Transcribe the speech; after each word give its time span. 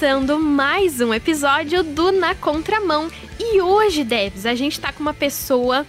começando 0.00 0.38
mais 0.38 0.98
um 1.02 1.12
episódio 1.12 1.82
do 1.82 2.10
Na 2.10 2.34
Contramão. 2.34 3.10
E 3.38 3.60
hoje, 3.60 4.02
Debs, 4.02 4.46
a 4.46 4.54
gente 4.54 4.80
tá 4.80 4.90
com 4.90 5.00
uma 5.00 5.12
pessoa 5.12 5.86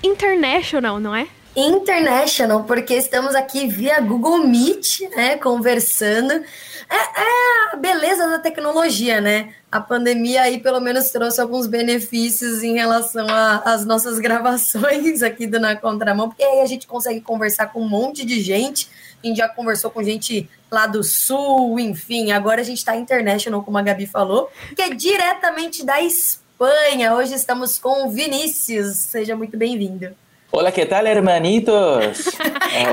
international, 0.00 1.00
não 1.00 1.12
é? 1.12 1.26
International, 1.56 2.62
porque 2.62 2.94
estamos 2.94 3.34
aqui 3.34 3.66
via 3.66 4.00
Google 4.00 4.46
Meet, 4.46 5.00
né, 5.16 5.36
conversando. 5.38 6.30
É, 6.30 6.94
é, 6.94 7.72
a 7.72 7.76
beleza 7.76 8.28
da 8.28 8.38
tecnologia, 8.38 9.20
né? 9.20 9.52
A 9.72 9.80
pandemia 9.80 10.42
aí 10.42 10.60
pelo 10.60 10.78
menos 10.78 11.10
trouxe 11.10 11.40
alguns 11.40 11.66
benefícios 11.66 12.62
em 12.62 12.74
relação 12.74 13.26
às 13.64 13.84
nossas 13.84 14.20
gravações 14.22 15.20
aqui 15.20 15.48
do 15.48 15.58
Na 15.58 15.74
Contramão, 15.74 16.28
porque 16.28 16.44
aí 16.44 16.60
a 16.60 16.66
gente 16.66 16.86
consegue 16.86 17.20
conversar 17.20 17.72
com 17.72 17.82
um 17.82 17.88
monte 17.88 18.24
de 18.24 18.40
gente. 18.40 18.88
A 19.22 19.26
gente 19.26 19.36
já 19.36 19.48
conversou 19.48 19.90
com 19.90 20.02
gente 20.02 20.48
lá 20.70 20.86
do 20.86 21.02
sul, 21.02 21.78
enfim. 21.78 22.30
Agora 22.30 22.60
a 22.60 22.64
gente 22.64 22.78
está 22.78 22.96
international, 22.96 23.62
como 23.62 23.76
a 23.78 23.82
Gabi 23.82 24.06
falou, 24.06 24.50
que 24.76 24.82
é 24.82 24.90
diretamente 24.90 25.84
da 25.84 26.00
Espanha. 26.00 27.14
Hoje 27.14 27.34
estamos 27.34 27.78
com 27.78 28.06
o 28.06 28.10
Vinícius. 28.10 28.96
Seja 28.96 29.34
muito 29.34 29.56
bem-vindo. 29.56 30.14
Olá, 30.50 30.72
que 30.72 30.86
tal, 30.86 31.04
hermanitos? 31.06 32.24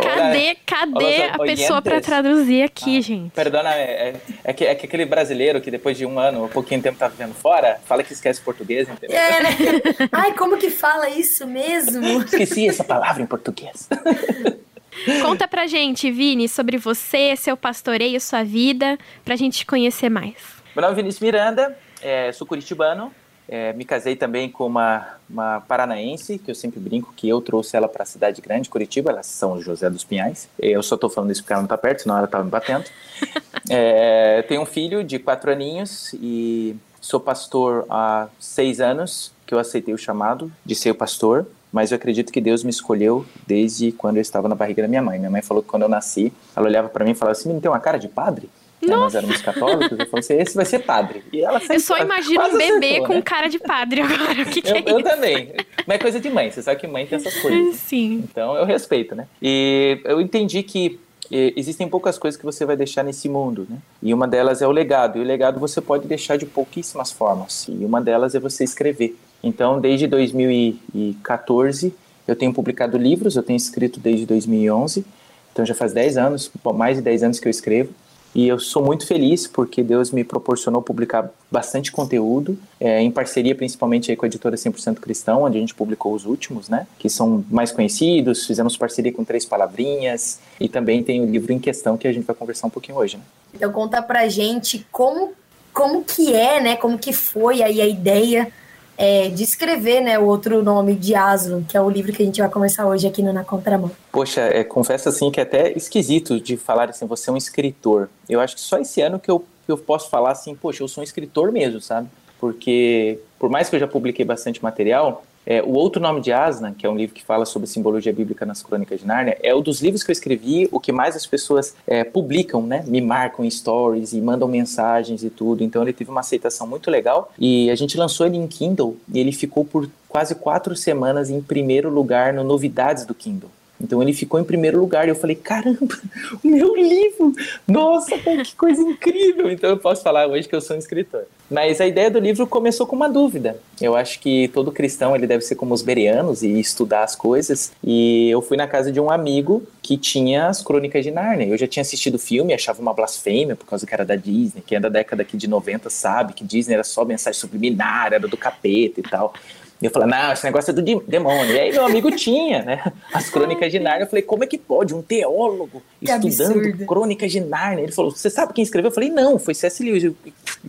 cadê, 0.04 0.56
cadê 0.66 1.24
a 1.24 1.38
pessoa 1.38 1.82
para 1.82 2.02
traduzir 2.02 2.64
aqui, 2.64 2.98
ah, 2.98 3.02
gente? 3.02 3.32
Perdona, 3.32 3.74
é, 3.74 4.16
é, 4.44 4.52
que, 4.52 4.66
é 4.66 4.76
que 4.76 4.86
aquele 4.86 5.06
brasileiro 5.06 5.62
que 5.62 5.72
depois 5.72 5.98
de 5.98 6.06
um 6.06 6.20
ano, 6.20 6.46
um 6.46 6.50
pouquinho 6.50 6.82
de 6.82 6.84
tempo 6.84 7.00
tá 7.00 7.08
vivendo 7.08 7.34
fora, 7.34 7.80
fala 7.86 8.04
que 8.04 8.12
esquece 8.12 8.42
português, 8.42 8.90
entendeu? 8.90 9.18
É, 9.18 9.42
né? 9.42 9.50
Ai, 10.12 10.34
como 10.34 10.58
que 10.58 10.70
fala 10.70 11.10
isso 11.10 11.48
mesmo? 11.48 12.24
Esqueci 12.24 12.68
essa 12.68 12.84
palavra 12.84 13.24
em 13.24 13.26
português. 13.26 13.88
Conta 15.22 15.48
pra 15.48 15.68
gente, 15.68 16.10
Vini, 16.10 16.48
sobre 16.48 16.78
você, 16.78 17.36
seu 17.36 17.58
pastoreio, 17.58 18.20
sua 18.22 18.44
vida, 18.44 18.98
pra 19.24 19.36
gente 19.36 19.66
conhecer 19.66 20.10
mais. 20.10 20.36
Meu 20.76 20.82
nome 20.82 20.94
é 20.94 20.96
Vinícius 20.96 21.22
Miranda, 21.22 21.78
é, 22.02 22.32
sou 22.32 22.46
curitibano, 22.46 23.12
é, 23.48 23.74
me 23.74 23.86
casei 23.86 24.16
também 24.16 24.50
com 24.50 24.66
uma, 24.66 25.18
uma 25.30 25.62
paranaense, 25.62 26.40
que 26.40 26.50
eu 26.50 26.56
sempre 26.56 26.80
brinco 26.80 27.14
que 27.16 27.30
eu 27.30 27.40
trouxe 27.42 27.78
ela 27.78 27.88
para 27.88 28.04
a 28.04 28.06
cidade 28.06 28.42
grande, 28.42 28.70
Curitiba, 28.70 29.12
ela 29.12 29.20
é 29.20 29.24
São 29.24 29.62
José 29.62 29.90
dos 29.90 30.04
Pinhais. 30.04 30.50
Eu 30.58 30.82
só 30.82 30.96
estou 30.96 31.10
falando 31.10 31.32
isso 31.32 31.44
porque 31.44 31.54
ela 31.54 31.62
não 31.62 31.68
está 31.68 31.78
perto, 31.78 32.02
senão 32.02 32.18
ela 32.18 32.26
estava 32.26 32.44
me 32.44 32.50
batendo. 32.50 32.86
É, 33.68 34.44
tenho 34.44 34.62
um 34.62 34.66
filho 34.66 35.04
de 35.04 35.18
quatro 35.18 35.52
aninhos 35.52 36.14
e 36.14 36.76
sou 37.02 37.20
pastor 37.20 37.84
há 37.90 38.28
seis 38.40 38.80
anos, 38.80 39.32
que 39.44 39.56
eu 39.56 39.60
aceitei 39.60 39.92
o 39.92 39.98
chamado 39.98 40.52
de 40.64 40.76
ser 40.76 40.94
pastor 40.94 41.48
mas 41.76 41.92
eu 41.92 41.98
acredito 41.98 42.32
que 42.32 42.40
Deus 42.40 42.64
me 42.64 42.70
escolheu 42.70 43.26
desde 43.46 43.92
quando 43.92 44.16
eu 44.16 44.22
estava 44.22 44.48
na 44.48 44.56
barriga 44.56 44.82
da 44.82 44.88
minha 44.88 45.02
mãe. 45.02 45.20
Minha 45.20 45.30
mãe 45.30 45.42
falou 45.42 45.62
que 45.62 45.68
quando 45.68 45.82
eu 45.82 45.90
nasci, 45.90 46.32
ela 46.56 46.68
olhava 46.68 46.88
para 46.88 47.04
mim 47.04 47.12
e 47.12 47.14
falava 47.14 47.34
assim: 47.38 47.52
"Não 47.52 47.60
tem 47.60 47.70
uma 47.70 47.82
cara 47.82 48.00
de 48.00 48.08
padre?" 48.08 48.50
Né, 48.82 48.96
nós 48.96 49.14
éramos 49.14 49.42
católicos, 49.42 50.00
eu 50.00 50.06
falei 50.06 50.20
assim, 50.20 50.34
esse 50.36 50.56
vai 50.56 50.66
ser 50.66 50.80
padre. 50.80 51.24
E 51.34 51.42
ela 51.42 51.60
eu 51.70 51.80
só 51.80 51.98
imagino 51.98 52.40
um 52.44 52.58
bebê 52.58 52.88
acertou, 52.88 53.08
com 53.08 53.14
né? 53.16 53.22
cara 53.22 53.48
de 53.48 53.58
padre 53.58 54.02
agora. 54.02 54.42
O 54.44 54.46
que, 54.46 54.62
que 54.62 54.70
eu, 54.70 54.76
é 54.76 54.84
eu 54.86 55.02
também. 55.02 55.54
Mas 55.88 55.96
é 55.96 56.00
coisa 56.00 56.20
de 56.20 56.30
mãe, 56.30 56.52
você 56.52 56.62
sabe 56.62 56.80
que 56.80 56.86
mãe 56.86 57.06
tem 57.08 57.18
essas 57.18 57.36
coisas. 57.42 57.76
Sim. 57.78 58.24
Então 58.30 58.56
eu 58.56 58.64
respeito, 58.64 59.16
né? 59.16 59.28
E 59.42 60.00
eu 60.06 60.22
entendi 60.22 60.62
que 60.62 61.00
existem 61.32 61.88
poucas 61.88 62.18
coisas 62.18 62.40
que 62.40 62.46
você 62.46 62.66
vai 62.66 62.76
deixar 62.76 63.04
nesse 63.04 63.28
mundo, 63.28 63.66
né? 63.70 63.78
E 64.04 64.14
uma 64.14 64.28
delas 64.28 64.62
é 64.62 64.68
o 64.68 64.72
legado. 64.72 65.18
E 65.18 65.22
o 65.22 65.26
legado 65.26 65.60
você 65.60 65.82
pode 65.82 66.08
deixar 66.08 66.38
de 66.38 66.46
pouquíssimas 66.46 67.12
formas. 67.12 67.68
E 67.68 67.84
uma 67.84 68.02
delas 68.02 68.36
é 68.36 68.40
você 68.40 68.64
escrever. 68.64 69.18
Então, 69.46 69.80
desde 69.80 70.08
2014, 70.08 71.94
eu 72.28 72.36
tenho 72.36 72.52
publicado 72.52 72.98
livros, 72.98 73.36
eu 73.36 73.44
tenho 73.44 73.58
escrito 73.58 74.00
desde 74.00 74.26
2011, 74.26 75.06
então 75.54 75.64
já 75.64 75.76
faz 75.76 75.94
10 75.94 76.18
anos, 76.18 76.52
mais 76.74 76.98
de 76.98 77.04
10 77.04 77.24
anos 77.24 77.40
que 77.40 77.48
eu 77.48 77.52
escrevo. 77.52 77.94
E 78.34 78.48
eu 78.48 78.60
sou 78.60 78.84
muito 78.84 79.06
feliz 79.06 79.46
porque 79.46 79.84
Deus 79.84 80.12
me 80.12 80.24
proporcionou 80.24 80.82
publicar 80.82 81.32
bastante 81.50 81.92
conteúdo, 81.92 82.58
é, 82.80 83.00
em 83.02 83.12
parceria 83.12 83.54
principalmente 83.54 84.14
com 84.16 84.26
a 84.26 84.28
editora 84.28 84.58
100% 84.58 84.96
Cristão, 84.96 85.44
onde 85.44 85.58
a 85.58 85.60
gente 85.62 85.76
publicou 85.76 86.14
os 86.14 86.26
últimos, 86.26 86.68
né? 86.68 86.88
Que 86.98 87.08
são 87.08 87.46
mais 87.50 87.72
conhecidos, 87.72 88.48
fizemos 88.48 88.76
parceria 88.76 89.14
com 89.14 89.24
Três 89.24 89.46
Palavrinhas 89.46 90.40
e 90.60 90.68
também 90.68 91.04
tem 91.04 91.22
o 91.22 91.26
livro 91.26 91.54
em 91.54 91.60
questão 91.60 91.98
que 91.98 92.08
a 92.08 92.12
gente 92.12 92.26
vai 92.26 92.36
conversar 92.36 92.66
um 92.68 92.72
pouquinho 92.72 92.98
hoje, 92.98 93.16
né? 93.18 93.24
Então 93.54 93.72
conta 93.72 94.02
pra 94.02 94.28
gente 94.28 94.86
como, 94.92 95.34
como 95.72 96.04
que 96.04 96.34
é, 96.34 96.60
né? 96.60 96.76
Como 96.76 96.98
que 96.98 97.14
foi 97.14 97.62
aí 97.62 97.80
a 97.80 97.88
ideia 97.88 98.52
é, 98.98 99.30
de 99.30 99.44
escrever 99.44 100.02
né, 100.02 100.18
o 100.18 100.26
outro 100.26 100.64
nome 100.64 100.96
de 100.96 101.16
Aslan, 101.16 101.64
que 101.64 101.76
é 101.76 101.82
o 101.82 101.90
livro 101.90 102.14
que 102.14 102.24
a 102.24 102.26
gente 102.26 102.40
vai 102.40 102.50
começar 102.50 102.86
hoje 102.88 103.08
aqui 103.08 103.22
no 103.22 103.34
Na 103.34 103.44
Contramão. 103.44 103.92
Poxa, 104.12 104.42
é, 104.42 104.64
confesso 104.64 105.10
assim 105.10 105.30
que 105.32 105.40
é 105.40 105.44
até 105.44 105.72
esquisito 105.74 106.40
de 106.40 106.56
falar 106.58 106.90
assim, 106.90 107.06
você 107.06 107.30
é 107.30 107.34
um 107.34 107.38
escritor. 107.38 108.10
Eu 108.30 108.40
acho 108.40 108.56
que 108.56 108.62
só 108.62 108.78
esse 108.78 109.02
ano 109.02 109.20
que 109.20 109.30
eu, 109.30 109.40
que 109.66 109.72
eu 109.72 109.78
posso 109.78 110.10
falar 110.10 110.32
assim, 110.32 110.56
poxa, 110.56 110.84
eu 110.84 110.88
sou 110.88 111.02
um 111.02 111.04
escritor 111.04 111.52
mesmo, 111.52 111.82
sabe? 111.82 112.08
Porque 112.40 113.20
por 113.40 113.50
mais 113.50 113.70
que 113.70 113.76
eu 113.76 113.80
já 113.80 113.88
publiquei 113.88 114.24
bastante 114.24 114.64
material, 114.64 115.25
é, 115.46 115.62
o 115.62 115.74
outro 115.74 116.02
nome 116.02 116.22
de 116.22 116.32
Aslan, 116.32 116.74
que 116.74 116.86
é 116.86 116.90
um 116.90 116.96
livro 116.96 117.14
que 117.14 117.24
fala 117.24 117.46
sobre 117.46 117.68
simbologia 117.68 118.12
bíblica 118.12 118.46
nas 118.46 118.64
Crônicas 118.64 119.00
de 119.00 119.06
Nárnia, 119.06 119.38
é 119.42 119.54
um 119.54 119.62
dos 119.62 119.82
livros 119.82 120.04
que 120.04 120.12
eu 120.12 120.14
escrevi, 120.14 120.68
o 120.72 120.80
que 120.80 120.92
mais 120.92 121.16
as 121.16 121.26
pessoas 121.26 121.76
é, 121.86 122.04
publicam, 122.04 122.62
né? 122.62 122.84
Me 122.88 123.02
marcam 123.02 123.46
em 123.46 123.50
stories 123.50 124.14
e 124.14 124.22
mandam 124.22 124.48
mensagens 124.48 125.24
e 125.24 125.30
tudo. 125.30 125.64
Então 125.64 125.82
ele 125.82 125.94
teve 125.94 126.10
uma 126.10 126.22
aceitação 126.22 126.66
muito 126.66 126.90
legal 126.90 127.32
e 127.38 127.70
a 127.70 127.76
gente 127.76 127.98
lançou 127.98 128.26
ele 128.26 128.38
em 128.38 128.48
Kindle 128.48 128.98
e 129.12 129.20
ele 129.20 129.32
ficou 129.32 129.64
por 129.64 129.90
quase 130.10 130.34
quatro 130.36 130.76
semanas 130.76 131.30
em 131.30 131.42
primeiro 131.42 131.90
lugar 131.90 132.34
no 132.34 132.44
Novidades 132.44 133.06
do 133.06 133.14
Kindle. 133.14 133.50
Então 133.80 134.02
ele 134.02 134.14
ficou 134.14 134.40
em 134.40 134.44
primeiro 134.44 134.80
lugar. 134.80 135.08
E 135.08 135.10
eu 135.10 135.16
falei, 135.16 135.36
caramba, 135.36 135.98
o 136.44 136.48
meu 136.48 136.76
livro! 136.76 137.34
Nossa, 137.68 138.18
que 138.18 138.56
coisa 138.56 138.82
incrível! 138.82 139.52
Então 139.52 139.70
eu 139.70 139.78
posso 139.78 140.02
falar 140.02 140.28
hoje 140.28 140.48
que 140.48 140.56
eu 140.56 140.62
sou 140.62 140.76
um 140.76 140.80
escritor. 140.80 141.26
Mas 141.50 141.80
a 141.80 141.86
ideia 141.86 142.10
do 142.10 142.20
livro 142.20 142.48
começou 142.48 142.88
com 142.88 142.96
uma 142.96 143.08
dúvida. 143.08 143.60
Eu 143.80 143.96
acho 143.96 144.20
que 144.20 144.48
todo 144.48 144.72
cristão 144.72 145.16
ele 145.16 145.28
deve 145.28 145.44
ser 145.44 145.56
como 145.56 145.74
os 145.74 145.82
berianos 145.82 146.42
e 146.42 146.60
estudar 146.60 147.04
as 147.04 147.16
coisas. 147.16 147.72
E 147.84 148.30
eu 148.30 148.42
fui 148.42 148.58
na 148.58 148.68
casa 148.68 148.92
de 148.92 149.00
um 149.00 149.12
amigo 149.12 149.62
que 149.82 149.98
tinha 149.98 150.48
as 150.48 150.64
Crônicas 150.64 151.04
de 151.04 151.12
Narnia. 151.12 151.48
Eu 151.48 151.58
já 151.58 151.68
tinha 151.68 151.82
assistido 151.82 152.16
o 152.16 152.20
filme, 152.20 152.54
achava 152.54 152.82
uma 152.82 152.94
blasfêmia 152.94 153.56
por 153.56 153.68
causa 153.68 153.86
que 153.86 153.94
era 153.94 154.04
da 154.04 154.16
Disney. 154.16 154.64
Quem 154.66 154.78
é 154.78 154.82
da 154.82 154.90
década 154.90 155.22
aqui 155.22 155.38
de 155.38 155.48
90 155.48 155.90
sabe 155.90 156.34
que 156.34 156.44
Disney 156.44 156.74
era 156.74 156.84
só 156.84 157.06
mensagem 157.06 157.40
subliminar, 157.40 158.14
era 158.14 158.28
do 158.28 158.38
capeta 158.38 159.00
e 159.00 159.04
tal. 159.04 159.34
E 159.82 159.86
eu 159.86 159.92
falei, 159.92 160.08
não, 160.08 160.32
esse 160.32 160.44
negócio 160.46 160.72
é 160.72 160.74
do 160.74 160.82
demônio. 160.82 161.54
E 161.54 161.60
aí 161.60 161.72
meu 161.72 161.86
amigo 161.86 162.10
tinha, 162.12 162.64
né? 162.64 162.94
As 163.14 163.30
crônicas 163.30 163.72
de 163.72 163.80
Nárnia. 163.80 164.06
Eu 164.06 164.10
falei, 164.10 164.24
como 164.24 164.44
é 164.44 164.48
que 164.48 164.58
pode 164.58 164.96
um 164.96 165.02
teólogo 165.02 165.84
que 166.00 166.10
estudando 166.10 166.60
absurdo. 166.60 166.86
crônicas 166.86 167.32
de 167.32 167.42
Nárnia? 167.42 167.84
Ele 167.84 167.92
falou, 167.92 168.12
você 168.12 168.30
sabe 168.30 168.54
quem 168.54 168.64
escreveu? 168.64 168.90
Eu 168.90 168.96
falei, 168.96 169.10
não, 169.10 169.38
foi 169.38 169.54
C.S. 169.54 169.84
Lewis. 169.84 170.14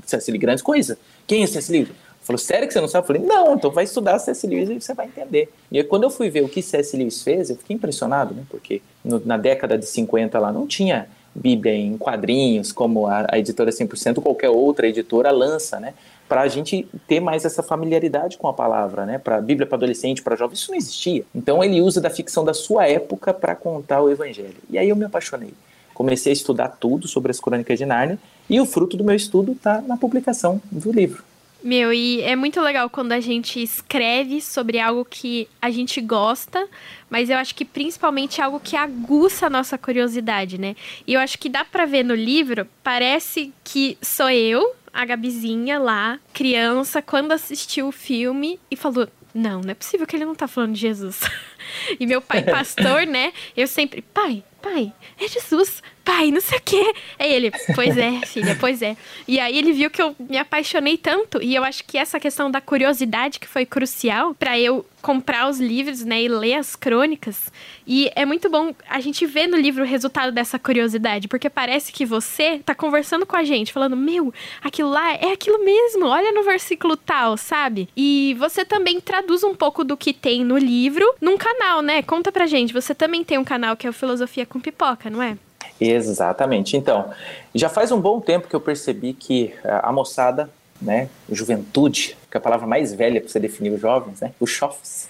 C.S. 0.05 0.31
Lewis, 0.31 0.41
grandes 0.41 0.63
coisas. 0.63 0.99
Quem 1.27 1.45
é 1.45 1.47
C.S. 1.47 1.71
Lewis? 1.71 1.89
Falou, 2.21 2.39
sério 2.39 2.67
que 2.67 2.75
você 2.75 2.81
não 2.81 2.89
sabe? 2.89 3.05
Eu 3.05 3.07
falei, 3.07 3.23
não, 3.23 3.55
então 3.55 3.71
vai 3.71 3.85
estudar 3.85 4.19
C.S. 4.19 4.45
Lewis 4.45 4.69
e 4.69 4.81
você 4.81 4.93
vai 4.93 5.07
entender. 5.07 5.49
E 5.71 5.79
aí, 5.79 5.85
quando 5.85 6.03
eu 6.03 6.11
fui 6.11 6.29
ver 6.29 6.43
o 6.43 6.49
que 6.49 6.61
C.S. 6.61 6.97
Lewis 6.97 7.23
fez, 7.23 7.51
eu 7.51 7.57
fiquei 7.57 7.77
impressionado, 7.77 8.35
né? 8.35 8.43
Porque 8.51 8.83
no, 9.05 9.23
na 9.25 9.37
década 9.37 9.79
de 9.79 9.87
50 9.87 10.37
lá 10.37 10.51
não 10.51 10.67
tinha 10.67 11.07
Bíblia 11.33 11.75
em 11.75 11.97
quadrinhos, 11.97 12.73
como 12.73 13.07
a, 13.07 13.27
a 13.31 13.39
editora 13.39 13.71
100%, 13.71 14.21
qualquer 14.23 14.49
outra 14.49 14.89
editora 14.89 15.31
lança, 15.31 15.79
né? 15.79 15.95
Para 16.29 16.43
a 16.43 16.49
gente 16.49 16.87
ter 17.07 17.21
mais 17.21 17.45
essa 17.45 17.63
familiaridade 17.63 18.37
com 18.37 18.49
a 18.49 18.53
palavra, 18.53 19.07
né? 19.07 19.19
Para 19.19 19.41
Bíblia 19.41 19.67
para 19.67 19.77
adolescente, 19.77 20.23
para 20.23 20.37
jovem, 20.37 20.55
isso 20.55 20.71
não 20.71 20.79
existia. 20.79 21.25
Então 21.35 21.63
ele 21.63 21.81
usa 21.81 22.01
da 22.01 22.11
ficção 22.11 22.45
da 22.45 22.55
sua 22.55 22.87
época 22.87 23.33
para 23.33 23.55
contar 23.55 24.03
o 24.03 24.11
evangelho. 24.11 24.57
E 24.69 24.79
aí 24.79 24.89
eu 24.89 24.97
me 24.97 25.05
apaixonei. 25.05 25.55
Comecei 25.95 26.33
a 26.33 26.35
estudar 26.35 26.69
tudo 26.69 27.09
sobre 27.09 27.31
as 27.31 27.41
Crônicas 27.41 27.79
de 27.79 27.87
Nárnia 27.87 28.19
e 28.51 28.61
o 28.61 28.67
fruto 28.67 28.97
do 28.97 29.05
meu 29.05 29.15
estudo 29.15 29.53
está 29.53 29.81
na 29.81 29.97
publicação 29.97 30.61
do 30.71 30.93
livro. 30.93 31.25
Meu, 31.63 31.93
e 31.93 32.21
é 32.21 32.37
muito 32.37 32.61
legal 32.61 32.89
quando 32.89 33.13
a 33.13 33.19
gente 33.19 33.61
escreve 33.61 34.41
sobre 34.41 34.79
algo 34.79 35.05
que 35.05 35.49
a 35.61 35.71
gente 35.71 36.01
gosta, 36.01 36.69
mas 37.11 37.31
eu 37.31 37.37
acho 37.39 37.55
que 37.55 37.65
principalmente 37.65 38.41
algo 38.41 38.61
que 38.61 38.77
aguça 38.77 39.47
a 39.47 39.51
nossa 39.51 39.77
curiosidade, 39.77 40.59
né? 40.59 40.77
E 41.07 41.15
eu 41.15 41.21
acho 41.21 41.39
que 41.39 41.49
dá 41.49 41.65
para 41.65 41.85
ver 41.85 42.05
no 42.05 42.15
livro, 42.15 42.69
parece 42.85 43.53
que 43.65 43.97
sou 44.01 44.31
eu, 44.31 44.77
a 44.97 45.05
Gabizinha 45.05 45.79
lá, 45.79 46.19
criança, 46.33 47.03
quando 47.03 47.33
assistiu 47.33 47.89
o 47.89 47.93
filme 47.93 48.59
e 48.71 48.77
falou: 48.77 49.07
Não, 49.35 49.61
não 49.61 49.71
é 49.71 49.75
possível 49.75 50.07
que 50.07 50.17
ele 50.17 50.25
não 50.25 50.35
tá 50.35 50.49
falando 50.49 50.73
de 50.73 50.81
Jesus. 50.81 51.21
e 52.01 52.07
meu 52.07 52.23
pai, 52.23 52.43
pastor, 52.51 53.07
né? 53.07 53.33
Eu 53.55 53.67
sempre, 53.69 54.01
pai, 54.01 54.43
pai, 54.63 54.93
é 55.21 55.29
Jesus, 55.29 55.83
pai, 56.07 56.31
não 56.31 56.41
sei 56.41 56.59
o 56.59 56.63
quê. 56.65 56.95
Aí 57.19 57.33
ele, 57.33 57.51
pois 57.75 57.99
é, 57.99 58.21
filha, 58.25 58.57
pois 58.59 58.81
é. 58.81 58.97
E 59.27 59.41
aí 59.41 59.59
ele 59.59 59.73
viu 59.73 59.91
que 59.91 60.01
eu 60.01 60.15
me 60.19 60.39
apaixonei 60.39 60.97
tanto. 60.97 61.43
E 61.43 61.55
eu 61.55 61.65
acho 61.65 61.85
que 61.85 61.99
essa 61.99 62.21
questão 62.21 62.49
da 62.49 62.61
curiosidade 62.61 63.41
que 63.41 63.49
foi 63.49 63.67
crucial 63.67 64.33
para 64.35 64.59
eu 64.59 64.87
comprar 65.03 65.49
os 65.49 65.61
livros, 65.61 66.05
né, 66.05 66.23
e 66.23 66.29
ler 66.29 66.55
as 66.55 66.75
crônicas. 66.75 67.53
E 67.87 68.11
é 68.17 68.25
muito 68.25 68.49
bom 68.51 68.75
a 68.89 68.99
gente 68.99 69.25
ver 69.25 69.47
no 69.47 69.57
livro 69.57 69.85
o 69.85 69.87
resultado 69.87 70.33
dessa 70.33 70.59
curiosidade, 70.59 71.29
porque 71.29 71.49
parece 71.49 71.93
que 71.93 72.05
você 72.05 72.61
tá 72.65 72.75
conversando 72.75 73.25
com 73.25 73.37
a 73.37 73.45
gente, 73.45 73.73
falando: 73.73 73.97
"Meu, 73.97 74.35
aquilo 74.63 74.91
lá 74.91 75.13
é 75.15 75.33
aquilo 75.33 75.65
mesmo. 75.65 76.07
Olha 76.07 76.33
no 76.33 76.43
versículo 76.43 76.97
tal", 76.97 77.37
sabe? 77.37 77.89
E 77.97 78.35
você 78.39 78.65
também 78.65 79.01
traduz 79.01 79.45
um 79.45 79.55
pouco 79.55 79.85
do 79.85 79.97
que 79.97 80.13
tem 80.13 80.45
no 80.45 80.59
livro 80.59 81.07
num 81.21 81.37
canal, 81.37 81.83
né? 81.83 82.03
Conta 82.03 82.33
pra 82.33 82.47
gente. 82.47 82.73
Você 82.73 82.95
também 82.95 83.23
tem 83.23 83.39
um 83.39 83.45
canal 83.45 83.77
que 83.77 83.87
é 83.87 83.91
o 83.91 83.93
Filosofia 83.93 84.45
com 84.45 84.59
Pipoca, 84.59 85.09
não 85.09 85.23
é? 85.23 85.39
Exatamente. 85.81 86.77
Então, 86.77 87.11
já 87.55 87.69
faz 87.69 87.93
um 87.93 88.01
bom 88.01 88.21
tempo 88.21 88.49
que 88.49 88.57
eu 88.57 88.61
percebi 88.61 89.13
que 89.13 89.53
a 89.65 89.93
moçada, 89.93 90.51
né, 90.81 91.09
juventude, 91.31 92.17
que 92.31 92.37
é 92.37 92.39
a 92.39 92.41
palavra 92.41 92.67
mais 92.67 92.93
velha 92.93 93.21
para 93.21 93.31
você 93.31 93.39
definir 93.39 93.71
os 93.71 93.81
jovens, 93.81 94.21
né, 94.21 94.33
os 94.41 94.51
chofes, 94.51 95.09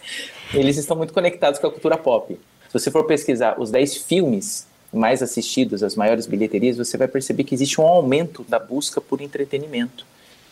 eles 0.53 0.77
estão 0.77 0.97
muito 0.97 1.13
conectados 1.13 1.59
com 1.61 1.67
a 1.67 1.71
cultura 1.71 1.97
pop. 1.97 2.39
Se 2.67 2.73
você 2.73 2.91
for 2.91 3.05
pesquisar 3.05 3.61
os 3.61 3.71
10 3.71 3.97
filmes 3.99 4.67
mais 4.93 5.23
assistidos, 5.23 5.83
as 5.83 5.95
maiores 5.95 6.27
bilheterias, 6.27 6.77
você 6.77 6.97
vai 6.97 7.09
perceber 7.09 7.45
que 7.45 7.55
existe 7.55 7.81
um 7.81 7.87
aumento 7.87 8.45
da 8.49 8.59
busca 8.59 9.01
por 9.01 9.21
entretenimento. 9.21 10.07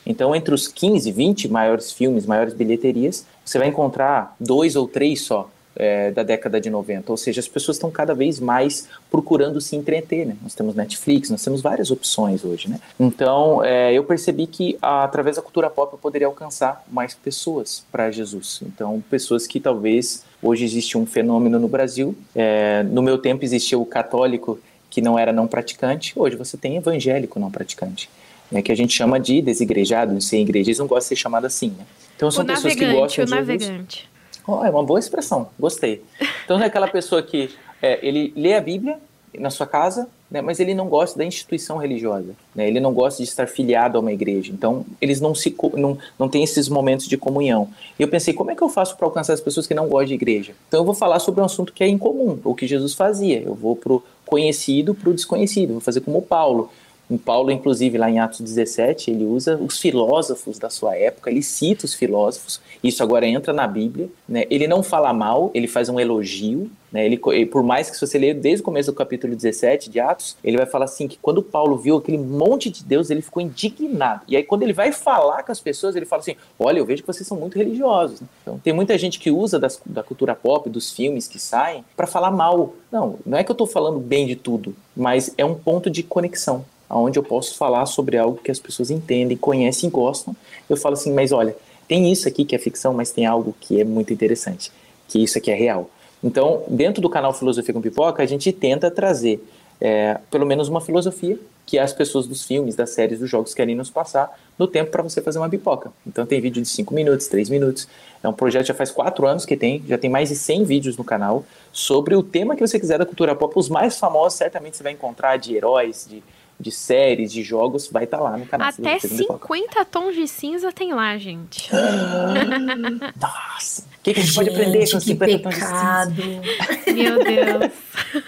Então, 0.06 0.34
entre 0.34 0.54
os 0.54 0.68
15, 0.68 1.10
20 1.10 1.48
maiores 1.48 1.90
filmes, 1.90 2.26
maiores 2.26 2.52
bilheterias, 2.52 3.24
você 3.44 3.58
vai 3.58 3.68
encontrar 3.68 4.36
dois 4.38 4.76
ou 4.76 4.86
três 4.86 5.22
só 5.22 5.48
é, 5.76 6.10
da 6.10 6.22
década 6.22 6.60
de 6.60 6.70
90. 6.70 7.10
Ou 7.10 7.16
seja, 7.16 7.40
as 7.40 7.48
pessoas 7.48 7.76
estão 7.76 7.90
cada 7.90 8.14
vez 8.14 8.40
mais 8.40 8.88
procurando 9.10 9.60
se 9.60 9.76
entreter. 9.76 10.26
Né? 10.26 10.36
Nós 10.42 10.54
temos 10.54 10.74
Netflix, 10.74 11.30
nós 11.30 11.42
temos 11.42 11.60
várias 11.60 11.90
opções 11.90 12.44
hoje. 12.44 12.68
Né? 12.68 12.80
Então, 12.98 13.64
é, 13.64 13.92
eu 13.92 14.04
percebi 14.04 14.46
que 14.46 14.76
através 14.80 15.36
da 15.36 15.42
cultura 15.42 15.70
pop 15.70 15.92
eu 15.92 15.98
poderia 15.98 16.26
alcançar 16.26 16.84
mais 16.90 17.14
pessoas 17.14 17.84
para 17.90 18.10
Jesus. 18.10 18.60
Então, 18.62 19.02
pessoas 19.10 19.46
que 19.46 19.60
talvez 19.60 20.24
hoje 20.42 20.64
existe 20.64 20.96
um 20.96 21.06
fenômeno 21.06 21.58
no 21.58 21.68
Brasil. 21.68 22.14
É, 22.34 22.82
no 22.84 23.02
meu 23.02 23.18
tempo 23.18 23.44
existia 23.44 23.78
o 23.78 23.86
católico 23.86 24.58
que 24.90 25.00
não 25.00 25.18
era 25.18 25.32
não 25.32 25.46
praticante. 25.46 26.12
Hoje 26.14 26.36
você 26.36 26.56
tem 26.56 26.76
evangélico 26.76 27.40
não 27.40 27.50
praticante. 27.50 28.08
Né, 28.52 28.60
que 28.60 28.70
a 28.70 28.76
gente 28.76 28.92
chama 28.92 29.18
de 29.18 29.40
desigrejado, 29.40 30.20
sem 30.20 30.42
igreja, 30.42 30.68
eles 30.68 30.78
não 30.78 30.86
gostam 30.86 31.06
de 31.06 31.08
ser 31.08 31.16
chamado 31.16 31.46
assim, 31.46 31.68
né? 31.70 31.86
Então 32.14 32.30
são 32.30 32.44
pessoas 32.44 32.74
que 32.74 32.92
gostam 32.92 33.24
o 33.24 33.26
de 33.26 33.34
navegante. 33.34 34.08
Oh, 34.46 34.64
é 34.64 34.70
uma 34.70 34.82
boa 34.82 34.98
expressão, 34.98 35.48
gostei. 35.58 36.02
Então 36.44 36.60
é 36.60 36.66
aquela 36.66 36.88
pessoa 36.88 37.22
que 37.22 37.50
é, 37.80 37.98
ele 38.06 38.32
lê 38.36 38.54
a 38.54 38.60
Bíblia 38.60 38.98
na 39.38 39.50
sua 39.50 39.66
casa, 39.66 40.08
né, 40.30 40.40
mas 40.40 40.60
ele 40.60 40.74
não 40.74 40.88
gosta 40.88 41.18
da 41.18 41.24
instituição 41.24 41.76
religiosa, 41.76 42.34
né, 42.54 42.66
ele 42.66 42.80
não 42.80 42.92
gosta 42.92 43.22
de 43.22 43.28
estar 43.28 43.46
filiado 43.46 43.96
a 43.96 44.00
uma 44.00 44.12
igreja, 44.12 44.52
então 44.52 44.84
eles 45.00 45.20
não 45.20 45.34
se 45.34 45.54
não, 45.74 45.98
não 46.18 46.28
têm 46.28 46.42
esses 46.42 46.68
momentos 46.68 47.06
de 47.06 47.16
comunhão. 47.16 47.68
E 47.98 48.02
eu 48.02 48.08
pensei, 48.08 48.34
como 48.34 48.50
é 48.50 48.54
que 48.54 48.62
eu 48.62 48.68
faço 48.68 48.96
para 48.96 49.06
alcançar 49.06 49.32
as 49.32 49.40
pessoas 49.40 49.66
que 49.66 49.74
não 49.74 49.88
gostam 49.88 50.08
de 50.08 50.14
igreja? 50.14 50.54
Então 50.68 50.80
eu 50.80 50.84
vou 50.84 50.94
falar 50.94 51.18
sobre 51.18 51.40
um 51.40 51.44
assunto 51.44 51.72
que 51.72 51.82
é 51.82 51.88
incomum, 51.88 52.38
o 52.44 52.54
que 52.54 52.66
Jesus 52.66 52.94
fazia. 52.94 53.40
Eu 53.40 53.54
vou 53.54 53.76
pro 53.76 54.02
conhecido, 54.26 54.94
pro 54.94 55.14
desconhecido, 55.14 55.72
vou 55.72 55.80
fazer 55.80 56.00
como 56.00 56.22
Paulo. 56.22 56.70
Em 57.10 57.18
Paulo, 57.18 57.50
inclusive, 57.50 57.98
lá 57.98 58.10
em 58.10 58.18
Atos 58.18 58.40
17, 58.40 59.10
ele 59.10 59.24
usa 59.24 59.56
os 59.56 59.78
filósofos 59.78 60.58
da 60.58 60.70
sua 60.70 60.96
época, 60.96 61.30
ele 61.30 61.42
cita 61.42 61.84
os 61.84 61.92
filósofos, 61.92 62.60
isso 62.82 63.02
agora 63.02 63.26
entra 63.26 63.52
na 63.52 63.66
Bíblia, 63.66 64.08
né? 64.26 64.44
ele 64.48 64.66
não 64.66 64.82
fala 64.82 65.12
mal, 65.12 65.50
ele 65.52 65.68
faz 65.68 65.90
um 65.90 66.00
elogio, 66.00 66.70
né? 66.90 67.04
ele, 67.04 67.18
por 67.46 67.62
mais 67.62 67.90
que 67.90 67.96
se 67.96 68.06
você 68.06 68.18
ler 68.18 68.34
desde 68.34 68.62
o 68.62 68.64
começo 68.64 68.90
do 68.90 68.96
capítulo 68.96 69.36
17 69.36 69.90
de 69.90 70.00
Atos, 70.00 70.36
ele 70.42 70.56
vai 70.56 70.64
falar 70.64 70.86
assim, 70.86 71.06
que 71.06 71.18
quando 71.20 71.42
Paulo 71.42 71.76
viu 71.76 71.98
aquele 71.98 72.16
monte 72.16 72.70
de 72.70 72.82
Deus, 72.82 73.10
ele 73.10 73.20
ficou 73.20 73.42
indignado, 73.42 74.22
e 74.26 74.34
aí 74.34 74.42
quando 74.42 74.62
ele 74.62 74.72
vai 74.72 74.90
falar 74.90 75.42
com 75.42 75.52
as 75.52 75.60
pessoas, 75.60 75.94
ele 75.94 76.06
fala 76.06 76.20
assim, 76.20 76.36
olha, 76.58 76.78
eu 76.78 76.86
vejo 76.86 77.02
que 77.02 77.06
vocês 77.06 77.26
são 77.26 77.38
muito 77.38 77.58
religiosos, 77.58 78.22
então 78.40 78.58
tem 78.58 78.72
muita 78.72 78.96
gente 78.96 79.18
que 79.18 79.30
usa 79.30 79.58
das, 79.58 79.78
da 79.84 80.02
cultura 80.02 80.34
pop, 80.34 80.70
dos 80.70 80.90
filmes 80.90 81.28
que 81.28 81.38
saem, 81.38 81.84
para 81.94 82.06
falar 82.06 82.30
mal, 82.30 82.74
não, 82.90 83.18
não 83.26 83.36
é 83.36 83.44
que 83.44 83.50
eu 83.50 83.54
estou 83.54 83.66
falando 83.66 83.98
bem 83.98 84.26
de 84.26 84.36
tudo, 84.36 84.74
mas 84.96 85.34
é 85.36 85.44
um 85.44 85.54
ponto 85.54 85.90
de 85.90 86.02
conexão, 86.02 86.64
onde 86.98 87.18
eu 87.18 87.22
posso 87.22 87.56
falar 87.56 87.86
sobre 87.86 88.16
algo 88.16 88.40
que 88.42 88.50
as 88.50 88.58
pessoas 88.58 88.90
entendem, 88.90 89.36
conhecem 89.36 89.88
e 89.88 89.92
gostam. 89.92 90.34
Eu 90.68 90.76
falo 90.76 90.94
assim, 90.94 91.12
mas 91.12 91.32
olha, 91.32 91.56
tem 91.88 92.10
isso 92.10 92.28
aqui 92.28 92.44
que 92.44 92.54
é 92.54 92.58
ficção, 92.58 92.94
mas 92.94 93.10
tem 93.10 93.26
algo 93.26 93.54
que 93.60 93.80
é 93.80 93.84
muito 93.84 94.12
interessante, 94.12 94.72
que 95.08 95.22
isso 95.22 95.38
aqui 95.38 95.50
é 95.50 95.54
real. 95.54 95.90
Então, 96.22 96.62
dentro 96.68 97.02
do 97.02 97.10
canal 97.10 97.34
Filosofia 97.34 97.74
com 97.74 97.82
Pipoca, 97.82 98.22
a 98.22 98.26
gente 98.26 98.50
tenta 98.52 98.90
trazer 98.90 99.42
é, 99.80 100.18
pelo 100.30 100.46
menos 100.46 100.68
uma 100.68 100.80
filosofia 100.80 101.38
que 101.66 101.78
as 101.78 101.92
pessoas 101.92 102.26
dos 102.26 102.42
filmes, 102.42 102.74
das 102.74 102.90
séries, 102.90 103.18
dos 103.18 103.30
jogos 103.30 103.54
querem 103.54 103.74
nos 103.74 103.90
passar 103.90 104.38
no 104.58 104.66
tempo 104.66 104.90
para 104.90 105.02
você 105.02 105.20
fazer 105.20 105.38
uma 105.38 105.48
pipoca. 105.48 105.90
Então 106.06 106.26
tem 106.26 106.40
vídeo 106.40 106.62
de 106.62 106.68
5 106.68 106.92
minutos, 106.92 107.26
3 107.26 107.48
minutos. 107.48 107.88
É 108.22 108.28
um 108.28 108.32
projeto 108.32 108.66
já 108.66 108.74
faz 108.74 108.90
4 108.90 109.26
anos 109.26 109.46
que 109.46 109.56
tem, 109.56 109.82
já 109.86 109.96
tem 109.96 110.10
mais 110.10 110.28
de 110.28 110.36
100 110.36 110.64
vídeos 110.64 110.96
no 110.96 111.04
canal 111.04 111.44
sobre 111.72 112.14
o 112.14 112.22
tema 112.22 112.54
que 112.54 112.66
você 112.66 112.78
quiser 112.78 112.98
da 112.98 113.06
cultura 113.06 113.34
pop. 113.34 113.52
Os 113.56 113.68
mais 113.68 113.98
famosos 113.98 114.38
certamente 114.38 114.76
você 114.76 114.82
vai 114.82 114.92
encontrar 114.92 115.38
de 115.38 115.56
heróis, 115.56 116.06
de 116.08 116.22
de 116.64 116.72
séries, 116.72 117.30
de 117.30 117.42
jogos, 117.42 117.88
vai 117.88 118.04
estar 118.04 118.16
tá 118.16 118.22
lá 118.22 118.38
no 118.38 118.46
canal. 118.46 118.68
Até 118.68 118.98
50 118.98 119.84
tons 119.84 120.14
de 120.14 120.26
cinza 120.26 120.72
tem 120.72 120.94
lá, 120.94 121.16
gente. 121.18 121.70
Nossa! 123.20 123.82
O 123.82 124.02
que, 124.02 124.14
que, 124.14 124.20
a 124.20 124.22
gente 124.22 124.34
pode 124.34 124.50
aprender 124.50 124.90
com 124.90 124.98
50 124.98 125.38
tons 125.38 125.54
de 125.54 125.60
cinza? 125.60 126.94
Meu 126.94 127.22
Deus! 127.22 127.72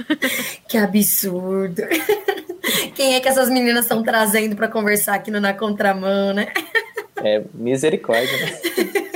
que 0.68 0.76
absurdo! 0.76 1.82
Quem 2.94 3.14
é 3.14 3.20
que 3.20 3.28
essas 3.28 3.48
meninas 3.48 3.84
estão 3.84 4.02
trazendo 4.02 4.54
para 4.54 4.68
conversar 4.68 5.14
aqui 5.14 5.30
no 5.30 5.40
Na 5.40 5.54
Contramão, 5.54 6.34
né? 6.34 6.52
É 7.16 7.42
misericórdia, 7.54 8.36
né? 8.38 8.60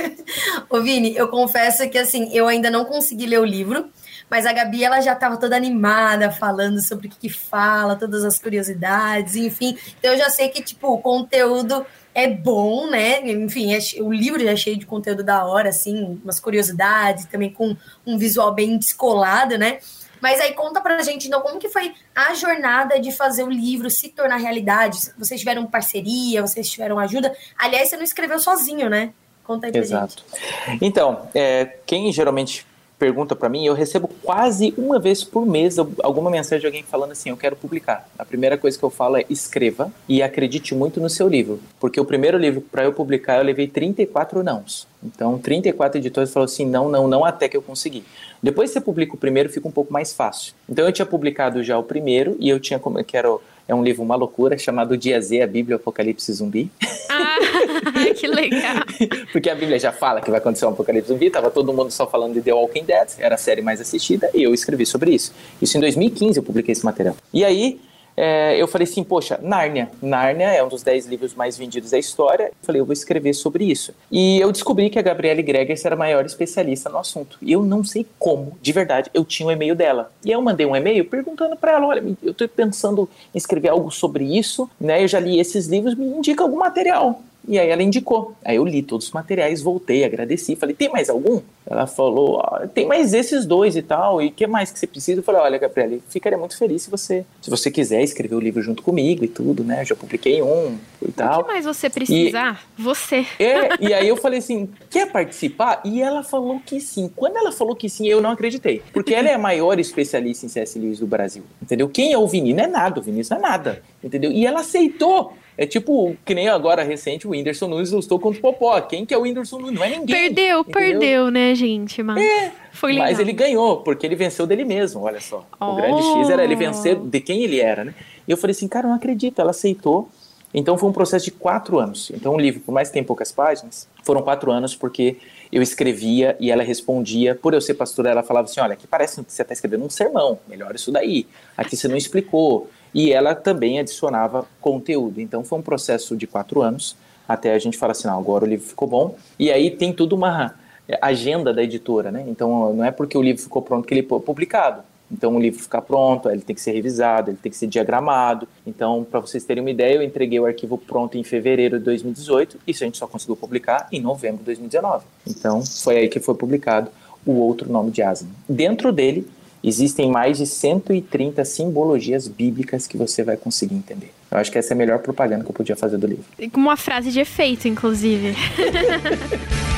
Ô, 0.69 0.81
Vini, 0.81 1.15
eu 1.15 1.27
confesso 1.27 1.87
que 1.89 1.97
assim, 1.97 2.33
eu 2.33 2.47
ainda 2.47 2.71
não 2.71 2.85
consegui 2.85 3.27
ler 3.27 3.39
o 3.39 3.45
livro. 3.45 3.85
Mas 4.31 4.45
a 4.45 4.53
Gabi, 4.53 4.81
ela 4.81 5.01
já 5.01 5.11
estava 5.11 5.35
toda 5.35 5.57
animada, 5.57 6.31
falando 6.31 6.79
sobre 6.81 7.07
o 7.07 7.09
que, 7.09 7.17
que 7.19 7.29
fala, 7.29 7.97
todas 7.97 8.23
as 8.23 8.39
curiosidades, 8.39 9.35
enfim. 9.35 9.77
Então 9.99 10.13
eu 10.13 10.17
já 10.17 10.29
sei 10.29 10.47
que, 10.47 10.63
tipo, 10.63 10.87
o 10.87 10.99
conteúdo 10.99 11.85
é 12.15 12.29
bom, 12.29 12.89
né? 12.89 13.19
Enfim, 13.29 13.73
é, 13.75 13.79
o 14.01 14.09
livro 14.09 14.41
já 14.41 14.51
é 14.51 14.55
cheio 14.55 14.77
de 14.77 14.85
conteúdo 14.85 15.21
da 15.21 15.43
hora, 15.43 15.67
assim, 15.67 16.17
umas 16.23 16.39
curiosidades, 16.39 17.25
também 17.25 17.51
com 17.51 17.75
um 18.07 18.17
visual 18.17 18.53
bem 18.53 18.77
descolado, 18.77 19.57
né? 19.57 19.79
Mas 20.21 20.39
aí 20.39 20.53
conta 20.53 20.79
pra 20.79 21.01
gente, 21.01 21.27
então, 21.27 21.41
como 21.41 21.59
que 21.59 21.67
foi 21.67 21.93
a 22.15 22.33
jornada 22.33 23.01
de 23.01 23.11
fazer 23.11 23.43
o 23.43 23.49
livro 23.49 23.89
se 23.89 24.07
tornar 24.07 24.37
realidade? 24.37 24.97
Vocês 25.17 25.41
tiveram 25.41 25.67
parceria, 25.67 26.41
vocês 26.41 26.69
tiveram 26.69 26.97
ajuda? 26.99 27.35
Aliás, 27.57 27.89
você 27.89 27.97
não 27.97 28.03
escreveu 28.03 28.39
sozinho, 28.39 28.89
né? 28.89 29.11
Conta 29.43 29.65
aí 29.65 29.73
pra 29.73 29.81
Exato. 29.81 30.23
gente. 30.65 30.77
Então, 30.81 31.27
é, 31.35 31.65
quem 31.85 32.13
geralmente 32.13 32.65
pergunta 33.01 33.35
para 33.35 33.49
mim, 33.49 33.65
eu 33.65 33.73
recebo 33.73 34.07
quase 34.21 34.75
uma 34.77 34.99
vez 34.99 35.23
por 35.23 35.43
mês 35.43 35.79
alguma 35.79 36.29
mensagem 36.29 36.59
de 36.59 36.67
alguém 36.67 36.83
falando 36.83 37.13
assim: 37.13 37.31
eu 37.31 37.35
quero 37.35 37.55
publicar. 37.55 38.07
A 38.15 38.23
primeira 38.23 38.59
coisa 38.59 38.77
que 38.77 38.85
eu 38.85 38.91
falo 38.91 39.17
é 39.17 39.25
escreva 39.27 39.91
e 40.07 40.21
acredite 40.21 40.75
muito 40.75 41.01
no 41.01 41.09
seu 41.09 41.27
livro, 41.27 41.59
porque 41.79 41.99
o 41.99 42.05
primeiro 42.05 42.37
livro 42.37 42.61
para 42.61 42.83
eu 42.83 42.93
publicar 42.93 43.39
eu 43.39 43.43
levei 43.43 43.67
34 43.67 44.43
nãos. 44.43 44.87
Então, 45.03 45.39
34 45.39 45.97
editores 45.97 46.31
falaram 46.31 46.51
assim: 46.51 46.67
não, 46.67 46.89
não, 46.89 47.07
não, 47.07 47.25
até 47.25 47.49
que 47.49 47.57
eu 47.57 47.61
consegui. 47.63 48.03
Depois 48.41 48.69
que 48.69 48.73
você 48.75 48.81
publica 48.81 49.15
o 49.15 49.17
primeiro, 49.17 49.49
fica 49.49 49.67
um 49.67 49.71
pouco 49.71 49.91
mais 49.91 50.13
fácil. 50.13 50.53
Então, 50.69 50.85
eu 50.85 50.91
tinha 50.91 51.05
publicado 51.05 51.63
já 51.63 51.79
o 51.79 51.83
primeiro 51.83 52.37
e 52.39 52.49
eu 52.49 52.59
tinha, 52.59 52.77
como 52.77 53.03
que 53.03 53.17
era 53.17 53.35
é 53.67 53.73
um 53.73 53.83
livro 53.83 54.03
uma 54.03 54.15
loucura 54.15 54.57
chamado 54.57 54.97
Dia 54.97 55.21
Z, 55.21 55.41
a 55.41 55.47
Bíblia 55.47 55.77
Apocalipse 55.77 56.31
Zumbi. 56.33 56.69
Ah, 57.09 57.37
que 58.21 58.27
legal. 58.27 58.85
Porque 59.33 59.49
a 59.49 59.55
Bíblia 59.55 59.79
já 59.79 59.91
fala 59.91 60.21
que 60.21 60.29
vai 60.29 60.39
acontecer 60.39 60.65
um 60.67 60.69
apocalipse 60.69 61.07
zumbi, 61.07 61.31
tava 61.31 61.49
todo 61.49 61.73
mundo 61.73 61.89
só 61.89 62.05
falando 62.05 62.33
de 62.33 62.41
The 62.41 62.53
Walking 62.53 62.83
Dead, 62.83 63.09
era 63.17 63.33
a 63.33 63.37
série 63.37 63.63
mais 63.63 63.81
assistida, 63.81 64.29
e 64.31 64.43
eu 64.43 64.53
escrevi 64.53 64.85
sobre 64.85 65.11
isso. 65.11 65.33
Isso 65.59 65.75
em 65.75 65.81
2015 65.81 66.37
eu 66.37 66.43
publiquei 66.43 66.71
esse 66.71 66.85
material. 66.85 67.15
E 67.33 67.43
aí, 67.43 67.79
é, 68.15 68.61
eu 68.61 68.67
falei 68.67 68.87
assim, 68.87 69.03
poxa, 69.03 69.39
Nárnia. 69.41 69.89
Nárnia 69.99 70.49
é 70.49 70.63
um 70.63 70.67
dos 70.67 70.83
10 70.83 71.07
livros 71.07 71.33
mais 71.33 71.57
vendidos 71.57 71.89
da 71.89 71.97
história. 71.97 72.45
Eu 72.45 72.53
falei, 72.61 72.79
eu 72.79 72.85
vou 72.85 72.93
escrever 72.93 73.33
sobre 73.33 73.65
isso. 73.65 73.93
E 74.11 74.39
eu 74.39 74.51
descobri 74.51 74.89
que 74.91 74.99
a 74.99 75.01
Gabriele 75.01 75.41
Gregers 75.41 75.83
era 75.83 75.95
a 75.95 75.97
maior 75.97 76.23
especialista 76.23 76.89
no 76.89 76.99
assunto. 76.99 77.39
E 77.41 77.51
eu 77.51 77.63
não 77.63 77.83
sei 77.83 78.05
como, 78.19 78.57
de 78.61 78.71
verdade, 78.71 79.09
eu 79.13 79.25
tinha 79.25 79.47
o 79.47 79.49
um 79.49 79.51
e-mail 79.51 79.73
dela. 79.73 80.11
E 80.23 80.31
eu 80.31 80.41
mandei 80.41 80.67
um 80.67 80.75
e-mail 80.75 81.05
perguntando 81.05 81.55
para 81.55 81.71
ela, 81.71 81.87
olha, 81.87 82.03
eu 82.21 82.31
estou 82.31 82.47
pensando 82.47 83.09
em 83.33 83.37
escrever 83.39 83.69
algo 83.69 83.89
sobre 83.89 84.37
isso, 84.37 84.69
né? 84.79 85.01
Eu 85.03 85.07
já 85.07 85.19
li 85.19 85.39
esses 85.39 85.65
livros, 85.65 85.95
me 85.95 86.05
indica 86.05 86.43
algum 86.43 86.57
material. 86.57 87.23
E 87.47 87.57
aí 87.57 87.69
ela 87.69 87.81
indicou. 87.81 88.35
Aí 88.45 88.57
eu 88.57 88.65
li 88.65 88.83
todos 88.83 89.07
os 89.07 89.13
materiais, 89.13 89.61
voltei, 89.61 90.03
agradeci, 90.03 90.55
falei, 90.55 90.75
tem 90.75 90.89
mais 90.89 91.09
algum? 91.09 91.41
Ela 91.65 91.87
falou, 91.87 92.39
ah, 92.41 92.67
tem 92.73 92.85
mais 92.85 93.13
esses 93.13 93.45
dois 93.45 93.75
e 93.75 93.81
tal, 93.81 94.21
e 94.21 94.27
o 94.27 94.31
que 94.31 94.45
mais 94.47 94.71
que 94.71 94.79
você 94.79 94.87
precisa? 94.87 95.19
Eu 95.19 95.23
falei, 95.23 95.41
olha, 95.41 95.57
Gabriele, 95.57 96.01
ficaria 96.09 96.37
muito 96.37 96.57
feliz 96.57 96.83
se 96.83 96.89
você, 96.89 97.25
se 97.41 97.49
você 97.49 97.71
quiser 97.71 98.01
escrever 98.03 98.35
o 98.35 98.39
livro 98.39 98.61
junto 98.61 98.83
comigo 98.83 99.23
e 99.23 99.27
tudo, 99.27 99.63
né? 99.63 99.81
Eu 99.81 99.85
já 99.85 99.95
publiquei 99.95 100.41
um 100.41 100.77
e 101.01 101.11
tal. 101.11 101.41
O 101.41 101.43
que 101.43 101.51
mais 101.51 101.65
você 101.65 101.89
precisar? 101.89 102.63
E, 102.77 102.81
você. 102.81 103.25
É, 103.39 103.69
e 103.89 103.93
aí 103.93 104.07
eu 104.07 104.17
falei 104.17 104.39
assim, 104.39 104.69
quer 104.89 105.11
participar? 105.11 105.81
E 105.85 106.01
ela 106.01 106.23
falou 106.23 106.59
que 106.63 106.79
sim. 106.79 107.11
Quando 107.15 107.37
ela 107.37 107.51
falou 107.51 107.75
que 107.75 107.89
sim, 107.89 108.07
eu 108.07 108.21
não 108.21 108.31
acreditei. 108.31 108.81
Porque 108.93 109.13
ela 109.13 109.29
é 109.29 109.33
a 109.33 109.39
maior 109.39 109.79
especialista 109.79 110.45
em 110.45 110.49
C.S. 110.49 110.77
Lewis 110.77 110.99
do 110.99 111.07
Brasil, 111.07 111.43
entendeu? 111.61 111.89
Quem 111.89 112.13
é 112.13 112.17
o 112.17 112.27
Vinícius? 112.27 112.57
Não 112.57 112.63
é 112.65 112.67
nada, 112.67 112.99
o 112.99 113.03
Vinícius 113.03 113.29
não 113.29 113.37
é 113.37 113.41
nada, 113.41 113.83
entendeu? 114.03 114.31
E 114.31 114.45
ela 114.45 114.61
aceitou. 114.61 115.33
É 115.57 115.65
tipo, 115.65 116.15
que 116.25 116.33
nem 116.33 116.47
agora 116.47 116.83
recente, 116.83 117.27
o 117.27 117.31
Whindersson 117.31 117.67
Nunes 117.67 117.91
lutou 117.91 118.19
contra 118.19 118.39
o 118.39 118.41
Popó. 118.41 118.79
Quem 118.81 119.05
que 119.05 119.13
é 119.13 119.17
o 119.17 119.21
Whindersson 119.21 119.59
Nunes? 119.59 119.75
Não 119.79 119.83
é 119.83 119.89
ninguém. 119.89 120.07
Perdeu, 120.07 120.61
entendeu? 120.61 120.63
perdeu, 120.63 121.31
né, 121.31 121.53
gente? 121.53 122.01
Mas 122.01 122.23
é, 122.23 122.51
foi 122.71 122.93
legal. 122.93 123.07
Mas 123.07 123.19
ele 123.19 123.33
ganhou, 123.33 123.77
porque 123.77 124.05
ele 124.05 124.15
venceu 124.15 124.47
dele 124.47 124.63
mesmo, 124.63 125.01
olha 125.01 125.19
só. 125.19 125.45
Oh. 125.59 125.65
O 125.65 125.75
grande 125.75 126.01
X 126.01 126.29
era 126.29 126.43
ele 126.43 126.55
vencer 126.55 126.95
de 126.95 127.19
quem 127.19 127.43
ele 127.43 127.59
era, 127.59 127.83
né? 127.83 127.93
E 128.27 128.31
eu 128.31 128.37
falei 128.37 128.51
assim, 128.51 128.67
cara, 128.67 128.87
não 128.87 128.95
acredito. 128.95 129.39
Ela 129.39 129.51
aceitou. 129.51 130.09
Então 130.53 130.77
foi 130.77 130.89
um 130.89 130.93
processo 130.93 131.25
de 131.25 131.31
quatro 131.31 131.79
anos. 131.79 132.11
Então 132.13 132.33
o 132.33 132.39
livro, 132.39 132.59
por 132.61 132.73
mais 132.73 132.89
que 132.89 132.93
tenha 132.93 133.05
poucas 133.05 133.31
páginas, 133.31 133.87
foram 134.03 134.21
quatro 134.21 134.51
anos 134.51 134.75
porque 134.75 135.17
eu 135.51 135.61
escrevia 135.61 136.35
e 136.39 136.51
ela 136.51 136.63
respondia. 136.63 137.35
Por 137.35 137.53
eu 137.53 137.61
ser 137.61 137.75
pastora, 137.75 138.09
ela 138.09 138.23
falava 138.23 138.45
assim: 138.45 138.59
olha, 138.59 138.73
aqui 138.73 138.87
parece 138.87 139.23
que 139.23 139.31
você 139.31 139.41
está 139.41 139.53
escrevendo 139.53 139.85
um 139.85 139.89
sermão, 139.89 140.39
melhor 140.47 140.75
isso 140.75 140.91
daí. 140.91 141.25
Aqui 141.55 141.75
você 141.75 141.87
não 141.87 141.95
explicou. 141.95 142.69
E 142.93 143.11
ela 143.11 143.33
também 143.33 143.79
adicionava 143.79 144.45
conteúdo. 144.59 145.21
Então 145.21 145.43
foi 145.43 145.59
um 145.59 145.61
processo 145.61 146.15
de 146.15 146.27
quatro 146.27 146.61
anos 146.61 146.95
até 147.27 147.53
a 147.53 147.59
gente 147.59 147.77
falar 147.77 147.91
assim: 147.91 148.07
não, 148.07 148.17
agora 148.17 148.45
o 148.45 148.47
livro 148.47 148.65
ficou 148.65 148.87
bom. 148.87 149.15
E 149.39 149.51
aí 149.51 149.71
tem 149.71 149.93
tudo 149.93 150.15
uma 150.15 150.55
agenda 151.01 151.53
da 151.53 151.63
editora, 151.63 152.11
né? 152.11 152.25
Então 152.27 152.73
não 152.73 152.83
é 152.83 152.91
porque 152.91 153.17
o 153.17 153.21
livro 153.21 153.41
ficou 153.41 153.61
pronto 153.61 153.87
que 153.87 153.93
ele 153.93 154.03
foi 154.03 154.19
publicado. 154.19 154.83
Então, 155.11 155.35
o 155.35 155.39
livro 155.39 155.61
ficar 155.61 155.81
pronto, 155.81 156.29
ele 156.29 156.41
tem 156.41 156.55
que 156.55 156.61
ser 156.61 156.71
revisado, 156.71 157.31
ele 157.31 157.37
tem 157.41 157.51
que 157.51 157.57
ser 157.57 157.67
diagramado. 157.67 158.47
Então, 158.65 159.03
para 159.03 159.19
vocês 159.19 159.43
terem 159.43 159.61
uma 159.61 159.69
ideia, 159.69 159.95
eu 159.95 160.01
entreguei 160.01 160.39
o 160.39 160.45
arquivo 160.45 160.77
pronto 160.77 161.17
em 161.17 161.23
fevereiro 161.23 161.77
de 161.77 161.83
2018. 161.83 162.59
Isso 162.65 162.83
a 162.83 162.87
gente 162.87 162.97
só 162.97 163.05
conseguiu 163.07 163.35
publicar 163.35 163.87
em 163.91 163.99
novembro 163.99 164.37
de 164.37 164.45
2019. 164.45 165.03
Então, 165.27 165.65
foi 165.65 165.97
aí 165.97 166.07
que 166.07 166.19
foi 166.19 166.33
publicado 166.35 166.89
o 167.25 167.33
outro 167.33 167.69
nome 167.69 167.91
de 167.91 168.01
Aslan. 168.01 168.29
Dentro 168.47 168.93
dele, 168.93 169.27
existem 169.63 170.09
mais 170.09 170.37
de 170.37 170.45
130 170.45 171.43
simbologias 171.45 172.27
bíblicas 172.27 172.87
que 172.87 172.97
você 172.97 173.23
vai 173.23 173.37
conseguir 173.37 173.75
entender. 173.75 174.11
Eu 174.29 174.37
acho 174.37 174.51
que 174.51 174.57
essa 174.57 174.73
é 174.73 174.75
a 174.75 174.77
melhor 174.77 174.99
propaganda 174.99 175.43
que 175.43 175.49
eu 175.49 175.55
podia 175.55 175.75
fazer 175.75 175.97
do 175.97 176.07
livro. 176.07 176.23
Com 176.51 176.59
uma 176.59 176.77
frase 176.77 177.11
de 177.11 177.19
efeito, 177.19 177.67
inclusive. 177.67 178.35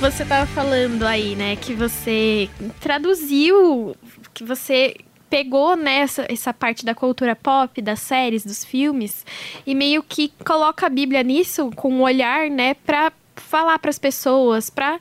você 0.00 0.22
estava 0.22 0.46
falando 0.46 1.02
aí, 1.04 1.36
né, 1.36 1.56
que 1.56 1.74
você 1.74 2.48
traduziu, 2.80 3.94
que 4.32 4.42
você 4.42 4.96
pegou 5.30 5.76
nessa 5.76 6.22
né, 6.22 6.28
essa 6.30 6.52
parte 6.52 6.84
da 6.84 6.94
cultura 6.94 7.36
pop, 7.36 7.80
das 7.80 8.00
séries, 8.00 8.44
dos 8.44 8.64
filmes 8.64 9.24
e 9.64 9.74
meio 9.74 10.02
que 10.02 10.32
coloca 10.44 10.86
a 10.86 10.90
Bíblia 10.90 11.22
nisso 11.22 11.70
com 11.76 11.94
um 11.94 12.02
olhar, 12.02 12.50
né, 12.50 12.74
para 12.74 13.12
falar 13.36 13.78
para 13.78 13.90
as 13.90 13.98
pessoas, 13.98 14.68
para 14.68 14.98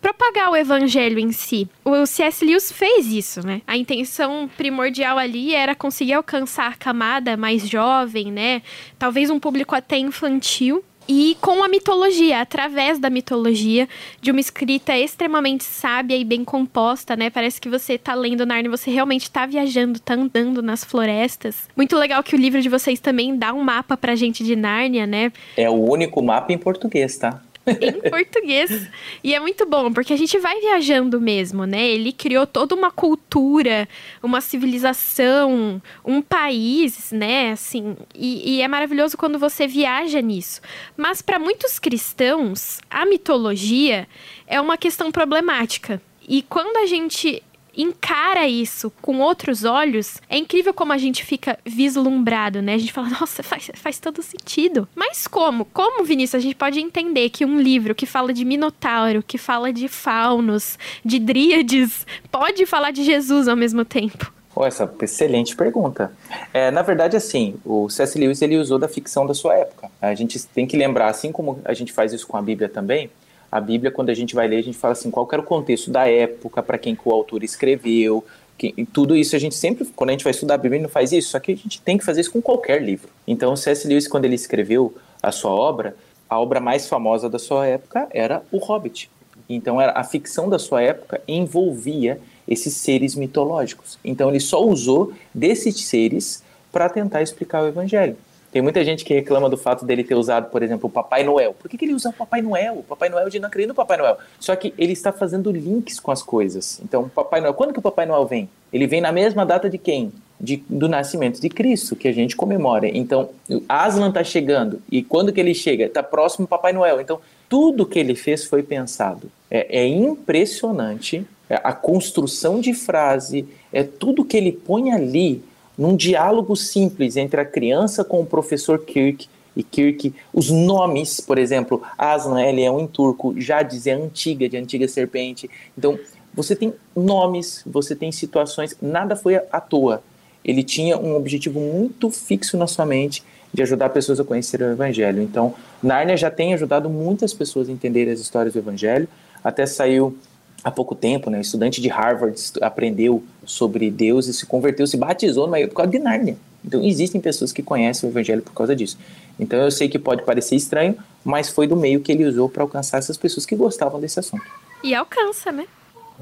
propagar 0.00 0.50
o 0.50 0.56
evangelho 0.56 1.18
em 1.18 1.32
si. 1.32 1.68
O 1.84 2.06
C.S. 2.06 2.44
Lewis 2.44 2.70
fez 2.70 3.06
isso, 3.06 3.44
né? 3.44 3.62
A 3.66 3.76
intenção 3.76 4.48
primordial 4.56 5.18
ali 5.18 5.54
era 5.54 5.74
conseguir 5.74 6.12
alcançar 6.12 6.70
a 6.70 6.76
camada 6.76 7.36
mais 7.36 7.68
jovem, 7.68 8.30
né? 8.30 8.62
Talvez 8.98 9.30
um 9.30 9.40
público 9.40 9.74
até 9.74 9.98
infantil 9.98 10.84
e 11.08 11.36
com 11.40 11.64
a 11.64 11.68
mitologia, 11.68 12.40
através 12.40 12.98
da 12.98 13.08
mitologia, 13.08 13.88
de 14.20 14.30
uma 14.30 14.40
escrita 14.40 14.96
extremamente 14.96 15.64
sábia 15.64 16.16
e 16.16 16.24
bem 16.24 16.44
composta, 16.44 17.16
né? 17.16 17.30
Parece 17.30 17.60
que 17.60 17.68
você 17.68 17.96
tá 17.96 18.14
lendo 18.14 18.44
Narnia, 18.44 18.70
você 18.70 18.90
realmente 18.90 19.30
tá 19.30 19.46
viajando, 19.46 19.98
tá 19.98 20.14
andando 20.14 20.62
nas 20.62 20.84
florestas. 20.84 21.68
Muito 21.74 21.96
legal 21.96 22.22
que 22.22 22.34
o 22.34 22.38
livro 22.38 22.60
de 22.60 22.68
vocês 22.68 23.00
também 23.00 23.36
dá 23.36 23.52
um 23.52 23.62
mapa 23.64 23.96
pra 23.96 24.14
gente 24.14 24.44
de 24.44 24.54
Nárnia, 24.54 25.06
né? 25.06 25.32
É 25.56 25.70
o 25.70 25.74
único 25.74 26.22
mapa 26.22 26.52
em 26.52 26.58
português, 26.58 27.16
tá? 27.16 27.40
em 27.80 28.10
português. 28.10 28.88
E 29.22 29.34
é 29.34 29.40
muito 29.40 29.66
bom, 29.66 29.92
porque 29.92 30.12
a 30.12 30.16
gente 30.16 30.38
vai 30.38 30.60
viajando 30.60 31.20
mesmo, 31.20 31.64
né? 31.64 31.86
Ele 31.86 32.12
criou 32.12 32.46
toda 32.46 32.74
uma 32.74 32.90
cultura, 32.90 33.88
uma 34.22 34.40
civilização, 34.40 35.80
um 36.04 36.22
país, 36.22 37.12
né? 37.12 37.52
Assim, 37.52 37.96
e, 38.14 38.56
e 38.56 38.62
é 38.62 38.68
maravilhoso 38.68 39.16
quando 39.16 39.38
você 39.38 39.66
viaja 39.66 40.20
nisso. 40.20 40.60
Mas 40.96 41.22
para 41.22 41.38
muitos 41.38 41.78
cristãos, 41.78 42.80
a 42.90 43.04
mitologia 43.04 44.08
é 44.46 44.60
uma 44.60 44.76
questão 44.76 45.10
problemática. 45.12 46.00
E 46.28 46.42
quando 46.42 46.76
a 46.76 46.86
gente 46.86 47.42
encara 47.78 48.48
isso 48.48 48.92
com 49.00 49.20
outros 49.20 49.64
olhos, 49.64 50.20
é 50.28 50.36
incrível 50.36 50.74
como 50.74 50.92
a 50.92 50.98
gente 50.98 51.24
fica 51.24 51.58
vislumbrado, 51.64 52.60
né? 52.60 52.74
A 52.74 52.78
gente 52.78 52.92
fala, 52.92 53.08
nossa, 53.20 53.42
faz, 53.42 53.70
faz 53.74 54.00
todo 54.00 54.20
sentido. 54.20 54.88
Mas 54.94 55.28
como? 55.28 55.64
Como, 55.66 56.04
Vinícius, 56.04 56.40
a 56.40 56.42
gente 56.42 56.56
pode 56.56 56.80
entender 56.80 57.30
que 57.30 57.44
um 57.44 57.60
livro 57.60 57.94
que 57.94 58.04
fala 58.04 58.32
de 58.32 58.44
Minotauro, 58.44 59.22
que 59.22 59.38
fala 59.38 59.72
de 59.72 59.86
faunos, 59.86 60.78
de 61.04 61.18
dríades, 61.18 62.04
pode 62.30 62.66
falar 62.66 62.90
de 62.90 63.04
Jesus 63.04 63.46
ao 63.46 63.56
mesmo 63.56 63.84
tempo? 63.84 64.32
Oh, 64.60 64.64
essa 64.66 64.92
excelente 65.02 65.54
pergunta. 65.54 66.10
É, 66.52 66.68
na 66.72 66.82
verdade, 66.82 67.16
assim, 67.16 67.54
o 67.64 67.88
C.S. 67.88 68.18
Lewis 68.18 68.42
ele 68.42 68.56
usou 68.56 68.76
da 68.76 68.88
ficção 68.88 69.24
da 69.24 69.32
sua 69.32 69.54
época. 69.54 69.88
A 70.02 70.12
gente 70.16 70.44
tem 70.48 70.66
que 70.66 70.76
lembrar, 70.76 71.08
assim 71.08 71.30
como 71.30 71.60
a 71.64 71.72
gente 71.74 71.92
faz 71.92 72.12
isso 72.12 72.26
com 72.26 72.36
a 72.36 72.42
Bíblia 72.42 72.68
também, 72.68 73.08
a 73.50 73.60
Bíblia, 73.60 73.90
quando 73.90 74.10
a 74.10 74.14
gente 74.14 74.34
vai 74.34 74.46
ler, 74.46 74.58
a 74.58 74.62
gente 74.62 74.76
fala 74.76 74.92
assim, 74.92 75.10
qual 75.10 75.28
era 75.32 75.40
o 75.40 75.44
contexto 75.44 75.90
da 75.90 76.06
época, 76.06 76.62
para 76.62 76.78
quem 76.78 76.94
que 76.94 77.02
o 77.04 77.12
autor 77.12 77.42
escreveu, 77.42 78.24
que, 78.58 78.72
tudo 78.92 79.16
isso 79.16 79.36
a 79.36 79.38
gente 79.38 79.54
sempre, 79.54 79.86
quando 79.96 80.10
a 80.10 80.12
gente 80.12 80.24
vai 80.24 80.32
estudar 80.32 80.54
a 80.54 80.58
Bíblia, 80.58 80.82
não 80.82 80.88
faz 80.88 81.12
isso, 81.12 81.30
só 81.30 81.38
que 81.38 81.52
a 81.52 81.56
gente 81.56 81.80
tem 81.80 81.96
que 81.96 82.04
fazer 82.04 82.20
isso 82.20 82.32
com 82.32 82.42
qualquer 82.42 82.82
livro. 82.82 83.08
Então, 83.26 83.54
C.S. 83.56 83.86
Lewis, 83.86 84.08
quando 84.08 84.24
ele 84.24 84.34
escreveu 84.34 84.94
a 85.22 85.32
sua 85.32 85.52
obra, 85.52 85.96
a 86.28 86.38
obra 86.38 86.60
mais 86.60 86.86
famosa 86.86 87.28
da 87.30 87.38
sua 87.38 87.66
época 87.66 88.06
era 88.10 88.42
O 88.52 88.58
Hobbit. 88.58 89.10
Então, 89.48 89.78
a 89.80 90.04
ficção 90.04 90.48
da 90.48 90.58
sua 90.58 90.82
época 90.82 91.22
envolvia 91.26 92.20
esses 92.46 92.74
seres 92.74 93.14
mitológicos. 93.14 93.98
Então, 94.04 94.28
ele 94.28 94.40
só 94.40 94.62
usou 94.62 95.12
desses 95.32 95.86
seres 95.86 96.42
para 96.70 96.88
tentar 96.90 97.22
explicar 97.22 97.62
o 97.62 97.68
Evangelho. 97.68 98.16
Tem 98.50 98.62
muita 98.62 98.82
gente 98.82 99.04
que 99.04 99.12
reclama 99.12 99.48
do 99.50 99.56
fato 99.56 99.84
dele 99.84 100.02
ter 100.02 100.14
usado, 100.14 100.50
por 100.50 100.62
exemplo, 100.62 100.88
o 100.88 100.90
Papai 100.90 101.22
Noel. 101.22 101.52
Por 101.52 101.68
que, 101.68 101.76
que 101.76 101.84
ele 101.84 101.94
usa 101.94 102.08
o 102.08 102.12
Papai 102.12 102.40
Noel? 102.40 102.78
O 102.78 102.82
Papai 102.82 103.08
Noel 103.08 103.28
de 103.28 103.38
não 103.38 103.48
acredita 103.48 103.68
no 103.68 103.74
Papai 103.74 103.98
Noel. 103.98 104.16
Só 104.40 104.56
que 104.56 104.72
ele 104.78 104.92
está 104.92 105.12
fazendo 105.12 105.50
links 105.50 106.00
com 106.00 106.10
as 106.10 106.22
coisas. 106.22 106.80
Então, 106.82 107.08
Papai 107.08 107.40
Noel, 107.40 107.54
quando 107.54 107.72
que 107.72 107.78
o 107.78 107.82
Papai 107.82 108.06
Noel 108.06 108.26
vem? 108.26 108.48
Ele 108.72 108.86
vem 108.86 109.00
na 109.00 109.12
mesma 109.12 109.44
data 109.44 109.68
de 109.68 109.76
quem? 109.76 110.12
De, 110.40 110.62
do 110.68 110.88
nascimento 110.88 111.40
de 111.40 111.48
Cristo, 111.48 111.94
que 111.94 112.08
a 112.08 112.12
gente 112.12 112.36
comemora. 112.36 112.88
Então, 112.88 113.30
Aslan 113.68 114.08
está 114.08 114.24
chegando. 114.24 114.80
E 114.90 115.02
quando 115.02 115.32
que 115.32 115.40
ele 115.40 115.54
chega? 115.54 115.84
Está 115.84 116.02
próximo 116.02 116.46
do 116.46 116.48
Papai 116.48 116.72
Noel. 116.72 117.00
Então, 117.00 117.20
tudo 117.48 117.84
que 117.84 117.98
ele 117.98 118.14
fez 118.14 118.44
foi 118.44 118.62
pensado. 118.62 119.30
É, 119.50 119.80
é 119.80 119.86
impressionante 119.86 121.26
é, 121.50 121.60
a 121.64 121.72
construção 121.72 122.60
de 122.60 122.74
frase, 122.74 123.46
é 123.72 123.82
tudo 123.82 124.24
que 124.24 124.36
ele 124.36 124.52
põe 124.52 124.92
ali 124.92 125.42
num 125.78 125.94
diálogo 125.94 126.56
simples 126.56 127.16
entre 127.16 127.40
a 127.40 127.44
criança 127.44 128.04
com 128.04 128.20
o 128.20 128.26
professor 128.26 128.80
Kirk 128.80 129.28
e 129.56 129.62
Kirk, 129.62 130.12
os 130.34 130.50
nomes, 130.50 131.20
por 131.20 131.38
exemplo, 131.38 131.82
Aslan, 131.96 132.42
ele 132.42 132.62
é 132.62 132.70
um 132.70 132.80
em 132.80 132.86
turco, 132.86 133.40
Jades 133.40 133.86
é 133.86 133.92
antiga, 133.92 134.48
de 134.48 134.56
antiga 134.56 134.88
serpente. 134.88 135.48
Então, 135.76 135.98
você 136.34 136.54
tem 136.54 136.74
nomes, 136.94 137.62
você 137.66 137.94
tem 137.94 138.12
situações, 138.12 138.76
nada 138.82 139.16
foi 139.16 139.36
à 139.36 139.60
toa. 139.60 140.02
Ele 140.44 140.62
tinha 140.62 140.98
um 140.98 141.16
objetivo 141.16 141.60
muito 141.60 142.10
fixo 142.10 142.56
na 142.56 142.66
sua 142.66 142.86
mente 142.86 143.22
de 143.52 143.62
ajudar 143.62 143.88
pessoas 143.90 144.20
a 144.20 144.24
conhecer 144.24 144.60
o 144.60 144.72
Evangelho. 144.72 145.22
Então, 145.22 145.54
Narnia 145.82 146.16
já 146.16 146.30
tem 146.30 146.54
ajudado 146.54 146.88
muitas 146.88 147.32
pessoas 147.32 147.68
a 147.68 147.72
entender 147.72 148.08
as 148.08 148.20
histórias 148.20 148.54
do 148.54 148.58
Evangelho. 148.58 149.08
Até 149.42 149.66
saiu 149.66 150.16
há 150.62 150.70
pouco 150.70 150.94
tempo, 150.94 151.30
né, 151.30 151.40
estudante 151.40 151.80
de 151.80 151.88
Harvard 151.88 152.40
aprendeu 152.60 153.22
sobre 153.44 153.90
Deus 153.90 154.26
e 154.26 154.34
se 154.34 154.46
converteu, 154.46 154.86
se 154.86 154.96
batizou 154.96 155.46
no 155.46 155.68
por 155.68 155.74
causa 155.74 155.90
de 155.90 155.98
Nárnia. 155.98 156.36
Então 156.64 156.82
existem 156.82 157.20
pessoas 157.20 157.52
que 157.52 157.62
conhecem 157.62 158.08
o 158.08 158.12
evangelho 158.12 158.42
por 158.42 158.52
causa 158.52 158.74
disso. 158.74 158.98
Então 159.38 159.58
eu 159.58 159.70
sei 159.70 159.88
que 159.88 159.98
pode 159.98 160.22
parecer 160.24 160.56
estranho, 160.56 160.96
mas 161.24 161.48
foi 161.48 161.66
do 161.66 161.76
meio 161.76 162.00
que 162.00 162.10
ele 162.10 162.26
usou 162.26 162.48
para 162.48 162.62
alcançar 162.62 162.98
essas 162.98 163.16
pessoas 163.16 163.46
que 163.46 163.54
gostavam 163.54 164.00
desse 164.00 164.18
assunto. 164.18 164.44
E 164.82 164.94
alcança, 164.94 165.52
né? 165.52 165.66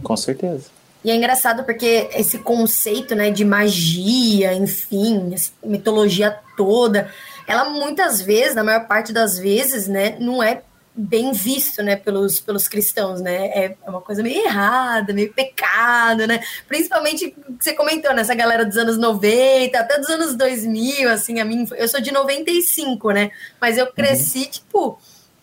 Com 0.02 0.16
certeza. 0.16 0.66
E 1.02 1.10
é 1.10 1.14
engraçado 1.14 1.64
porque 1.64 2.08
esse 2.14 2.38
conceito, 2.38 3.14
né, 3.14 3.30
de 3.30 3.44
magia, 3.44 4.52
enfim, 4.54 5.34
mitologia 5.64 6.36
toda, 6.56 7.10
ela 7.46 7.70
muitas 7.70 8.20
vezes, 8.20 8.54
na 8.54 8.64
maior 8.64 8.86
parte 8.88 9.12
das 9.12 9.38
vezes, 9.38 9.86
né, 9.86 10.16
não 10.18 10.42
é 10.42 10.62
bem 10.96 11.32
visto, 11.32 11.82
né, 11.82 11.94
pelos, 11.94 12.40
pelos 12.40 12.66
cristãos, 12.66 13.20
né? 13.20 13.46
É, 13.48 13.76
é 13.84 13.90
uma 13.90 14.00
coisa 14.00 14.22
meio 14.22 14.44
errada, 14.44 15.12
meio 15.12 15.32
pecado, 15.32 16.26
né? 16.26 16.40
Principalmente 16.66 17.30
que 17.30 17.36
você 17.60 17.74
comentou, 17.74 18.14
né? 18.14 18.22
Essa 18.22 18.34
galera 18.34 18.64
dos 18.64 18.76
anos 18.76 18.96
90, 18.96 19.78
até 19.78 19.98
dos 19.98 20.08
anos 20.08 20.34
2000, 20.34 21.10
assim, 21.10 21.38
a 21.38 21.44
mim, 21.44 21.68
eu 21.76 21.86
sou 21.86 22.00
de 22.00 22.10
95, 22.10 23.10
né? 23.10 23.30
Mas 23.60 23.76
eu 23.76 23.86
cresci, 23.92 24.38
uhum. 24.38 24.50
tipo, 24.50 24.98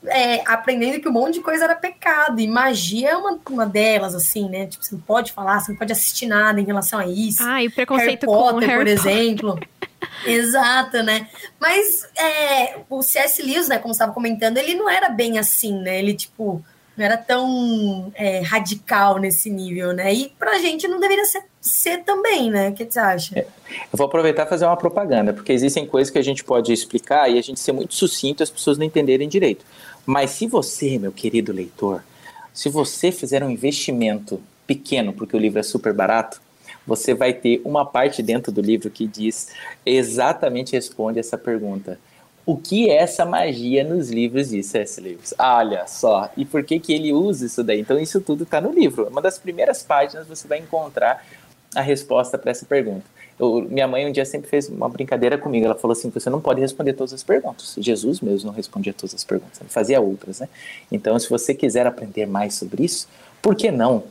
é, 0.07 0.41
aprendendo 0.45 0.99
que 0.99 1.07
um 1.07 1.11
monte 1.11 1.35
de 1.35 1.41
coisa 1.41 1.65
era 1.65 1.75
pecado, 1.75 2.39
e 2.39 2.47
magia 2.47 3.11
é 3.11 3.17
uma, 3.17 3.39
uma 3.49 3.65
delas, 3.65 4.15
assim, 4.15 4.49
né? 4.49 4.65
Tipo, 4.67 4.83
você 4.83 4.95
não 4.95 5.01
pode 5.01 5.31
falar, 5.31 5.59
você 5.59 5.71
não 5.71 5.79
pode 5.79 5.91
assistir 5.91 6.25
nada 6.25 6.59
em 6.59 6.65
relação 6.65 6.99
a 6.99 7.07
isso. 7.07 7.43
Ah, 7.43 7.63
e 7.63 7.67
o 7.67 7.71
preconceito 7.71 8.25
Harry 8.25 8.37
Potter, 8.39 8.53
com 8.53 8.59
Harry 8.59 8.95
por 8.95 9.01
Potter. 9.01 9.17
exemplo. 9.17 9.59
Exato, 10.25 11.03
né? 11.03 11.27
Mas 11.59 12.07
é, 12.17 12.79
o 12.89 13.01
C.S. 13.01 13.41
Lewis, 13.41 13.67
né, 13.67 13.77
como 13.77 13.91
estava 13.91 14.11
comentando, 14.11 14.57
ele 14.57 14.75
não 14.75 14.89
era 14.89 15.09
bem 15.09 15.37
assim, 15.37 15.79
né? 15.79 15.99
Ele, 15.99 16.13
tipo, 16.13 16.63
não 16.95 17.05
era 17.05 17.17
tão 17.17 18.11
é, 18.15 18.41
radical 18.41 19.17
nesse 19.17 19.49
nível, 19.49 19.93
né? 19.93 20.13
E 20.13 20.29
pra 20.37 20.59
gente 20.59 20.87
não 20.87 20.99
deveria 20.99 21.25
ser, 21.25 21.43
ser 21.59 22.03
também, 22.03 22.51
né? 22.51 22.69
O 22.69 22.73
que 22.73 22.85
você 22.85 22.99
acha? 22.99 23.39
É, 23.39 23.41
eu 23.41 23.97
vou 23.97 24.05
aproveitar 24.05 24.45
e 24.45 24.49
fazer 24.49 24.65
uma 24.65 24.77
propaganda, 24.77 25.33
porque 25.33 25.51
existem 25.51 25.85
coisas 25.87 26.11
que 26.11 26.19
a 26.19 26.23
gente 26.23 26.43
pode 26.43 26.71
explicar 26.71 27.29
e 27.29 27.39
a 27.39 27.41
gente 27.41 27.59
ser 27.59 27.71
muito 27.71 27.95
sucinto 27.95 28.41
e 28.41 28.43
as 28.43 28.51
pessoas 28.51 28.77
não 28.77 28.85
entenderem 28.85 29.27
direito. 29.27 29.65
Mas 30.05 30.31
se 30.31 30.47
você, 30.47 30.97
meu 30.99 31.11
querido 31.11 31.51
leitor, 31.51 32.03
Se 32.53 32.69
você 32.69 33.11
fizer 33.11 33.43
um 33.43 33.49
investimento 33.49 34.39
pequeno, 34.67 35.11
porque 35.11 35.35
o 35.35 35.39
livro 35.39 35.59
é 35.59 35.63
super 35.63 35.91
barato, 35.91 36.39
você 36.85 37.13
vai 37.13 37.33
ter 37.33 37.61
uma 37.65 37.83
parte 37.83 38.21
dentro 38.21 38.51
do 38.51 38.61
livro 38.61 38.91
que 38.91 39.07
diz 39.07 39.49
exatamente 39.85 40.73
responde 40.73 41.19
essa 41.19 41.35
pergunta. 41.37 41.99
O 42.45 42.57
que 42.57 42.89
é 42.89 42.97
essa 42.97 43.25
magia 43.25 43.83
nos 43.83 44.09
livros 44.11 44.49
de 44.49 44.61
C.S. 44.61 44.99
Lewis? 44.99 45.33
Olha 45.39 45.87
só, 45.87 46.29
e 46.35 46.43
por 46.43 46.63
que, 46.63 46.77
que 46.77 46.93
ele 46.93 47.13
usa 47.13 47.45
isso 47.45 47.63
daí? 47.63 47.79
Então, 47.79 47.97
isso 47.97 48.19
tudo 48.19 48.43
está 48.43 48.59
no 48.59 48.71
livro. 48.71 49.07
Uma 49.07 49.21
das 49.21 49.39
primeiras 49.39 49.81
páginas 49.81 50.27
você 50.27 50.45
vai 50.45 50.59
encontrar 50.59 51.25
a 51.73 51.81
resposta 51.81 52.37
para 52.37 52.51
essa 52.51 52.65
pergunta. 52.65 53.05
Eu, 53.39 53.65
minha 53.69 53.87
mãe 53.87 54.07
um 54.07 54.11
dia 54.11 54.25
sempre 54.25 54.49
fez 54.49 54.69
uma 54.69 54.87
brincadeira 54.87 55.37
comigo. 55.37 55.65
Ela 55.65 55.75
falou 55.75 55.93
assim: 55.93 56.09
você 56.09 56.29
não 56.29 56.41
pode 56.41 56.61
responder 56.61 56.93
todas 56.93 57.13
as 57.13 57.23
perguntas. 57.23 57.75
Jesus 57.77 58.21
mesmo 58.21 58.47
não 58.47 58.55
respondia 58.55 58.93
todas 58.93 59.13
as 59.13 59.23
perguntas, 59.23 59.59
ele 59.61 59.69
fazia 59.69 59.99
outras, 59.99 60.39
né? 60.39 60.49
Então, 60.91 61.17
se 61.19 61.29
você 61.29 61.53
quiser 61.53 61.87
aprender 61.87 62.25
mais 62.25 62.55
sobre 62.55 62.83
isso, 62.83 63.07
por 63.41 63.55
que 63.55 63.71
não 63.71 64.03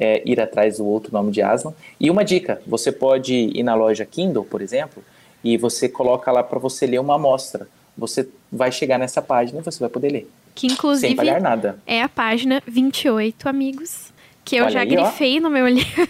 é, 0.00 0.22
ir 0.24 0.40
atrás 0.40 0.78
do 0.78 0.86
outro 0.86 1.12
nome 1.12 1.30
de 1.30 1.42
Aslan. 1.42 1.74
E 2.00 2.10
uma 2.10 2.24
dica: 2.24 2.60
você 2.66 2.90
pode 2.90 3.34
ir 3.34 3.62
na 3.62 3.74
loja 3.74 4.06
Kindle, 4.06 4.44
por 4.44 4.62
exemplo, 4.62 5.04
e 5.44 5.58
você 5.58 5.88
coloca 5.88 6.32
lá 6.32 6.42
para 6.42 6.58
você 6.58 6.86
ler 6.86 6.98
uma 6.98 7.16
amostra. 7.16 7.68
Você 7.96 8.26
vai 8.50 8.72
chegar 8.72 8.98
nessa 8.98 9.20
página 9.20 9.60
e 9.60 9.62
você 9.62 9.78
vai 9.78 9.90
poder 9.90 10.10
ler. 10.10 10.30
Que 10.54 10.66
inclusive 10.66 11.08
sem 11.08 11.16
pagar 11.16 11.40
nada. 11.40 11.78
é 11.86 12.02
a 12.02 12.08
página 12.08 12.62
28, 12.66 13.48
amigos. 13.48 14.10
Que 14.42 14.56
eu 14.56 14.64
Olha 14.64 14.72
já 14.72 14.80
aí, 14.80 14.88
grifei 14.88 15.38
ó. 15.38 15.42
no 15.42 15.50
meu 15.50 15.68
livro. 15.68 16.08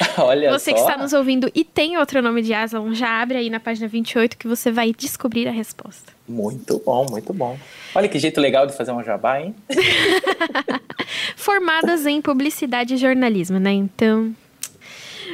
Olha 0.18 0.50
você 0.50 0.70
só. 0.70 0.76
que 0.76 0.80
está 0.80 0.96
nos 0.96 1.12
ouvindo 1.12 1.50
e 1.54 1.64
tem 1.64 1.96
outro 1.96 2.22
nome 2.22 2.42
de 2.42 2.54
Aslan, 2.54 2.94
já 2.94 3.20
abre 3.20 3.38
aí 3.38 3.50
na 3.50 3.60
página 3.60 3.88
28 3.88 4.36
que 4.36 4.46
você 4.46 4.70
vai 4.70 4.92
descobrir 4.92 5.48
a 5.48 5.50
resposta. 5.50 6.12
Muito 6.28 6.80
bom, 6.84 7.06
muito 7.10 7.32
bom. 7.32 7.58
Olha 7.94 8.08
que 8.08 8.18
jeito 8.18 8.40
legal 8.40 8.66
de 8.66 8.74
fazer 8.74 8.92
um 8.92 9.02
jabá, 9.02 9.40
hein? 9.40 9.54
Formadas 11.36 12.06
em 12.06 12.22
publicidade 12.22 12.94
e 12.94 12.96
jornalismo, 12.96 13.58
né? 13.58 13.72
Então. 13.72 14.34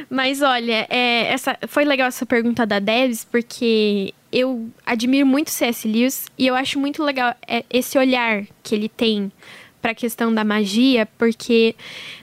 Mas 0.09 0.41
olha, 0.41 0.87
é, 0.89 1.31
essa, 1.31 1.57
foi 1.67 1.85
legal 1.85 2.07
essa 2.07 2.25
pergunta 2.25 2.65
da 2.65 2.79
Debs, 2.79 3.25
porque 3.25 4.13
eu 4.31 4.69
admiro 4.85 5.25
muito 5.25 5.51
C.S. 5.51 5.87
Lewis 5.87 6.27
e 6.37 6.47
eu 6.47 6.55
acho 6.55 6.79
muito 6.79 7.03
legal 7.03 7.35
é, 7.47 7.63
esse 7.69 7.97
olhar 7.97 8.43
que 8.63 8.75
ele 8.75 8.89
tem 8.89 9.31
para 9.81 9.91
a 9.91 9.95
questão 9.95 10.33
da 10.33 10.43
magia, 10.43 11.07
porque 11.17 11.75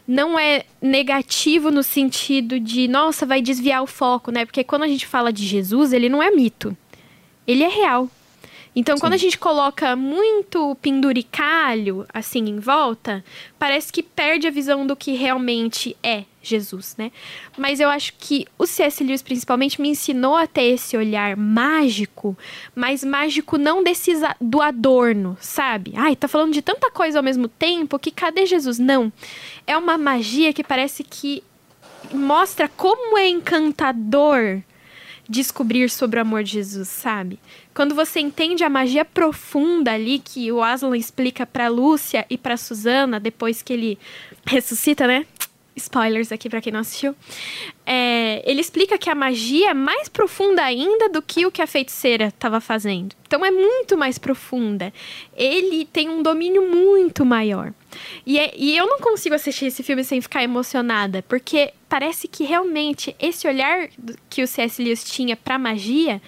não 0.07 0.39
é 0.39 0.65
negativo 0.81 1.71
no 1.71 1.83
sentido 1.83 2.61
de, 2.61 2.87
nossa, 2.89 3.27
vai 3.27 3.41
desviar 3.41 3.83
o 3.83 3.87
foco, 3.87 4.31
né? 4.31 4.45
Porque 4.45 4.63
quando 4.65 4.83
a 4.83 4.89
gente 4.89 5.07
fala 5.07 5.33
de 5.33 5.45
Jesus, 5.47 5.93
ele 5.93 6.09
não 6.09 6.23
é 6.23 6.31
mito. 6.31 6.77
Ele 7.47 7.63
é 7.63 7.69
real. 7.69 8.11
Então, 8.75 8.97
Sim. 8.97 9.01
quando 9.01 9.15
a 9.15 9.19
gente 9.19 9.39
coloca 9.39 9.97
muito 9.97 10.77
penduricalho 10.83 12.07
assim 12.13 12.41
em 12.41 12.59
volta, 12.59 13.25
parece 13.59 13.91
que 13.91 14.03
perde 14.03 14.47
a 14.47 14.51
visão 14.51 14.87
do 14.87 14.95
que 14.95 15.13
realmente 15.13 15.97
é 16.03 16.25
Jesus, 16.49 16.95
né? 16.97 17.13
Mas 17.57 17.81
eu 17.81 17.89
acho 17.89 18.15
que 18.19 18.47
o 18.59 18.67
C.S. 18.67 19.03
Lewis, 19.03 19.23
principalmente, 19.23 19.81
me 19.81 19.89
ensinou 19.89 20.37
a 20.37 20.47
ter 20.47 20.65
esse 20.65 20.97
olhar 20.97 21.37
mágico, 21.37 22.37
mas 22.75 23.05
mágico 23.05 23.59
não 23.59 23.83
desse 23.83 24.13
do 24.41 24.61
adorno, 24.61 25.37
sabe? 25.41 25.93
Ai, 25.97 26.17
tá 26.17 26.29
falando 26.29 26.53
de 26.53 26.63
tanta 26.63 26.91
coisa 26.91 27.19
ao 27.19 27.25
mesmo 27.25 27.49
tempo 27.49 27.99
que 27.99 28.11
cadê 28.11 28.47
Jesus? 28.47 28.79
Não. 28.79 29.13
É 29.67 29.77
uma 29.77 29.99
magia 29.99 30.53
que 30.53 30.65
parece 30.65 31.05
que 31.05 31.43
mostra 32.13 32.69
como 32.69 33.19
é 33.19 33.29
encantador 33.29 34.63
descobrir 35.29 35.91
sobre 35.91 36.19
o 36.19 36.23
amor 36.23 36.43
de 36.43 36.53
Jesus, 36.53 36.89
sabe? 36.89 37.39
Quando 37.75 37.95
você 37.95 38.21
entende 38.21 38.65
a 38.65 38.71
magia 38.71 39.05
profunda 39.05 39.93
ali 39.93 40.19
que 40.19 40.51
o 40.53 40.63
Aslan 40.63 40.97
explica 40.97 41.45
para 41.45 41.69
Lúcia 41.69 42.25
e 42.31 42.39
para 42.39 42.57
Susana 42.57 43.19
depois 43.19 43.63
que 43.63 43.73
ele 43.73 43.99
ressuscita, 44.47 45.07
né? 45.07 45.27
Spoilers 45.77 46.33
aqui 46.33 46.49
para 46.49 46.61
quem 46.61 46.73
não 46.73 46.81
assistiu. 46.81 47.15
É, 47.85 48.43
ele 48.51 48.61
explica 48.61 48.97
que 48.97 49.11
a 49.11 49.15
magia 49.15 49.71
é 49.71 49.75
mais 49.75 50.09
profunda 50.09 50.63
ainda 50.63 51.09
do 51.09 51.21
que 51.21 51.45
o 51.45 51.51
que 51.51 51.61
a 51.61 51.67
feiticeira 51.67 52.29
estava 52.29 52.61
fazendo. 52.61 53.15
Então 53.27 53.45
é 53.45 53.51
muito 53.51 53.97
mais 53.97 54.19
profunda. 54.19 54.93
Ele 55.37 55.85
tem 55.85 56.09
um 56.09 56.23
domínio 56.23 56.63
muito 56.69 57.25
maior. 57.25 57.73
E, 58.25 58.39
é, 58.39 58.53
e 58.57 58.77
eu 58.77 58.87
não 58.87 58.99
consigo 58.99 59.35
assistir 59.35 59.67
esse 59.67 59.83
filme 59.83 60.03
sem 60.03 60.21
ficar 60.21 60.43
emocionada, 60.43 61.23
porque 61.29 61.73
parece 61.89 62.27
que 62.27 62.45
realmente 62.45 63.15
esse 63.21 63.47
olhar 63.47 63.89
que 64.31 64.43
o 64.43 64.47
C.S. 64.47 64.83
Lewis 64.83 65.05
tinha 65.05 65.37
para 65.37 65.59
magia 65.59 66.21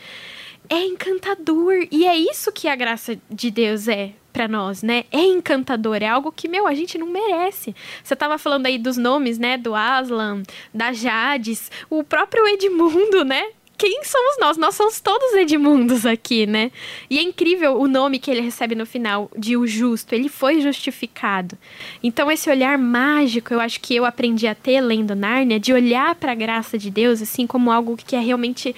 é 0.68 0.84
encantador. 0.84 1.86
E 1.90 2.06
é 2.06 2.16
isso 2.16 2.52
que 2.52 2.68
a 2.68 2.76
graça 2.76 3.18
de 3.30 3.50
Deus 3.50 3.88
é 3.88 4.12
para 4.32 4.48
nós, 4.48 4.82
né? 4.82 5.04
É 5.10 5.20
encantador, 5.20 6.02
é 6.02 6.06
algo 6.06 6.32
que, 6.32 6.48
meu, 6.48 6.66
a 6.66 6.74
gente 6.74 6.98
não 6.98 7.06
merece. 7.06 7.74
Você 8.02 8.14
tava 8.14 8.38
falando 8.38 8.66
aí 8.66 8.78
dos 8.78 8.96
nomes, 8.96 9.38
né? 9.38 9.56
Do 9.56 9.74
Aslan, 9.74 10.42
da 10.72 10.92
Jades, 10.92 11.70
o 11.90 12.04
próprio 12.04 12.46
Edmundo, 12.46 13.24
né? 13.24 13.44
quem 13.78 14.02
somos 14.02 14.36
nós? 14.40 14.56
Nós 14.56 14.74
somos 14.74 15.00
todos 15.00 15.34
Edmundos 15.34 16.04
aqui, 16.04 16.46
né? 16.46 16.72
E 17.08 17.16
é 17.16 17.22
incrível 17.22 17.80
o 17.80 17.86
nome 17.86 18.18
que 18.18 18.28
ele 18.28 18.40
recebe 18.40 18.74
no 18.74 18.84
final 18.84 19.30
de 19.38 19.56
o 19.56 19.68
justo. 19.68 20.12
Ele 20.12 20.28
foi 20.28 20.60
justificado. 20.60 21.56
Então 22.02 22.28
esse 22.28 22.50
olhar 22.50 22.76
mágico, 22.76 23.54
eu 23.54 23.60
acho 23.60 23.80
que 23.80 23.94
eu 23.94 24.04
aprendi 24.04 24.48
a 24.48 24.54
ter 24.54 24.80
lendo 24.80 25.14
Nárnia, 25.14 25.60
de 25.60 25.72
olhar 25.72 26.16
para 26.16 26.32
a 26.32 26.34
graça 26.34 26.76
de 26.76 26.90
Deus 26.90 27.22
assim 27.22 27.46
como 27.46 27.70
algo 27.70 27.96
que 27.96 28.16
é 28.16 28.20
realmente 28.20 28.74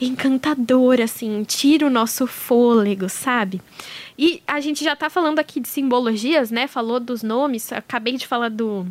encantador, 0.00 1.00
assim, 1.00 1.42
tira 1.42 1.84
o 1.84 1.90
nosso 1.90 2.24
fôlego, 2.28 3.08
sabe? 3.08 3.60
E 4.18 4.42
a 4.46 4.60
gente 4.60 4.82
já 4.82 4.96
tá 4.96 5.10
falando 5.10 5.38
aqui 5.38 5.60
de 5.60 5.68
simbologias, 5.68 6.50
né? 6.50 6.66
Falou 6.66 6.98
dos 6.98 7.22
nomes, 7.22 7.72
acabei 7.72 8.16
de 8.16 8.26
falar 8.26 8.48
do 8.48 8.86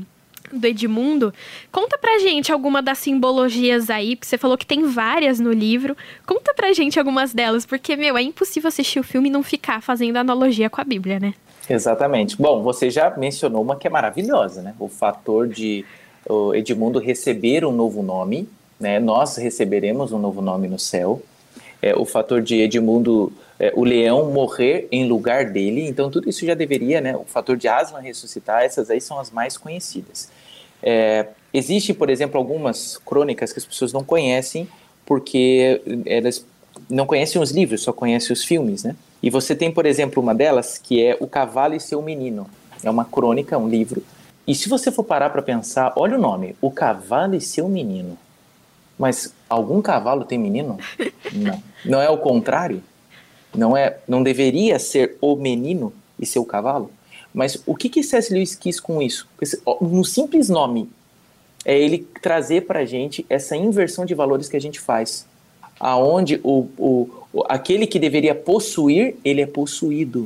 do 0.52 0.66
Edmundo. 0.68 1.34
Conta 1.72 1.98
pra 1.98 2.20
gente 2.20 2.52
alguma 2.52 2.82
das 2.82 3.00
simbologias 3.00 3.90
aí, 3.90 4.16
porque 4.16 4.28
você 4.28 4.38
falou 4.38 4.58
que 4.58 4.66
tem 4.66 4.86
várias 4.86 5.40
no 5.40 5.52
livro. 5.52 5.96
Conta 6.26 6.54
pra 6.54 6.74
gente 6.74 7.00
algumas 7.00 7.34
delas, 7.34 7.66
porque, 7.66 7.96
meu, 7.96 8.18
é 8.18 8.22
impossível 8.22 8.68
assistir 8.68 9.00
o 9.00 9.04
filme 9.04 9.30
e 9.30 9.32
não 9.32 9.44
ficar 9.44 9.82
fazendo 9.82 10.18
analogia 10.18 10.70
com 10.70 10.80
a 10.80 10.84
Bíblia, 10.84 11.20
né? 11.20 11.34
Exatamente. 11.70 12.38
Bom, 12.38 12.62
você 12.62 12.90
já 12.90 13.16
mencionou 13.18 13.62
uma 13.62 13.76
que 13.76 13.88
é 13.88 13.90
maravilhosa, 13.90 14.62
né? 14.62 14.76
O 14.80 14.88
fator 14.88 15.48
de 15.48 15.84
o 16.28 16.54
Edmundo 16.54 17.00
receber 17.00 17.66
um 17.66 17.72
novo 17.72 18.02
nome, 18.02 18.48
né? 18.80 19.00
Nós 19.00 19.38
receberemos 19.38 20.12
um 20.12 20.20
novo 20.20 20.42
nome 20.42 20.68
no 20.68 20.80
céu. 20.80 21.22
É, 21.86 21.96
o 21.96 22.04
fator 22.04 22.42
de 22.42 22.56
Edmundo 22.62 23.32
é, 23.60 23.72
o 23.76 23.84
leão 23.84 24.32
morrer 24.32 24.88
em 24.92 25.08
lugar 25.08 25.52
dele. 25.52 25.88
Então, 25.88 26.10
tudo 26.10 26.28
isso 26.28 26.44
já 26.44 26.56
deveria, 26.56 27.00
né? 27.00 27.16
O 27.16 27.26
fator 27.26 27.56
de 27.56 27.68
Aslan 27.68 28.00
ressuscitar, 28.00 28.64
essas 28.64 28.90
aí 28.90 29.00
são 29.00 29.20
as 29.20 29.30
mais 29.30 29.56
conhecidas. 29.56 30.32
É, 30.82 31.28
existe, 31.54 31.94
por 31.94 32.10
exemplo, 32.10 32.40
algumas 32.40 32.98
crônicas 32.98 33.54
que 33.54 33.60
as 33.60 33.66
pessoas 33.66 33.94
não 33.94 34.04
conhecem 34.04 34.68
porque 35.06 35.80
elas 36.08 36.44
não 36.90 37.06
conhecem 37.06 37.40
os 37.40 37.52
livros, 37.52 37.84
só 37.84 37.94
conhecem 37.94 38.34
os 38.34 38.44
filmes, 38.44 38.84
né? 38.84 38.96
E 39.22 39.30
você 39.30 39.56
tem, 39.56 39.72
por 39.72 39.86
exemplo, 39.86 40.24
uma 40.24 40.34
delas 40.34 40.80
que 40.80 41.04
é 41.04 41.16
O 41.20 41.28
Cavalo 41.28 41.76
e 41.76 41.80
Seu 41.80 42.02
Menino. 42.02 42.50
É 42.84 42.90
uma 42.90 43.06
crônica, 43.06 43.56
um 43.60 43.70
livro. 43.70 44.04
E 44.48 44.56
se 44.56 44.68
você 44.68 44.92
for 44.92 45.04
parar 45.04 45.30
para 45.30 45.44
pensar, 45.44 45.94
olha 45.96 46.18
o 46.18 46.22
nome, 46.22 46.56
O 46.62 46.72
Cavalo 46.72 47.36
e 47.36 47.42
Seu 47.42 47.70
Menino. 47.70 48.18
Mas 48.98 49.34
algum 49.50 49.82
cavalo 49.82 50.26
tem 50.26 50.38
menino? 50.38 50.78
Não. 51.34 51.64
Não 51.84 52.02
é 52.02 52.10
o 52.10 52.18
contrário? 52.18 52.82
Não 53.54 53.76
é, 53.76 53.98
não 54.08 54.22
deveria 54.22 54.78
ser 54.80 55.18
o 55.22 55.36
menino 55.36 55.94
e 56.20 56.26
seu 56.26 56.44
cavalo? 56.44 56.92
Mas 57.34 57.62
o 57.66 57.76
que 57.76 57.90
que 57.90 58.04
C.S. 58.04 58.34
Lewis 58.34 58.56
quis 58.56 58.80
com 58.80 59.02
isso? 59.02 59.28
No 59.82 60.04
simples 60.04 60.50
nome, 60.50 60.90
é 61.66 61.78
ele 61.78 62.08
trazer 62.22 62.62
para 62.62 62.80
a 62.80 62.86
gente 62.86 63.26
essa 63.30 63.56
inversão 63.56 64.06
de 64.06 64.14
valores 64.14 64.48
que 64.48 64.56
a 64.56 64.62
gente 64.62 64.80
faz, 64.80 65.26
aonde 65.80 66.40
o, 66.44 66.68
o, 66.78 67.44
aquele 67.50 67.88
que 67.88 68.00
deveria 68.00 68.36
possuir, 68.36 69.16
ele 69.24 69.42
é 69.42 69.48
possuído. 69.48 70.26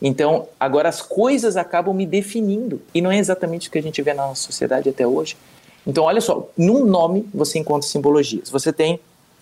Então, 0.00 0.46
agora 0.58 0.88
as 0.88 1.02
coisas 1.02 1.56
acabam 1.56 1.94
me 1.94 2.06
definindo. 2.06 2.80
E 2.94 3.00
não 3.00 3.10
é 3.10 3.18
exatamente 3.18 3.68
o 3.68 3.72
que 3.72 3.78
a 3.78 3.82
gente 3.82 4.00
vê 4.02 4.12
na 4.12 4.26
nossa 4.26 4.42
sociedade 4.42 4.88
até 4.88 5.06
hoje. 5.06 5.36
Então, 5.86 6.04
olha 6.04 6.20
só, 6.20 6.48
num 6.56 6.84
nome 6.84 7.28
você 7.32 7.58
encontra 7.58 7.88
simbologias. 7.88 8.50
Você 8.50 8.72
tem 8.72 9.00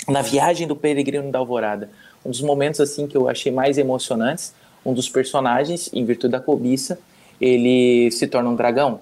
na 0.08 0.22
viagem 0.22 0.66
do 0.66 0.76
peregrino 0.76 1.30
da 1.30 1.38
alvorada, 1.38 1.90
um 2.24 2.30
dos 2.30 2.40
momentos 2.40 2.80
assim 2.80 3.06
que 3.06 3.16
eu 3.16 3.28
achei 3.28 3.52
mais 3.52 3.78
emocionantes, 3.78 4.54
um 4.84 4.92
dos 4.92 5.08
personagens, 5.08 5.90
em 5.92 6.04
virtude 6.04 6.32
da 6.32 6.40
cobiça, 6.40 6.98
ele 7.40 8.10
se 8.10 8.26
torna 8.26 8.48
um 8.48 8.54
dragão. 8.54 9.00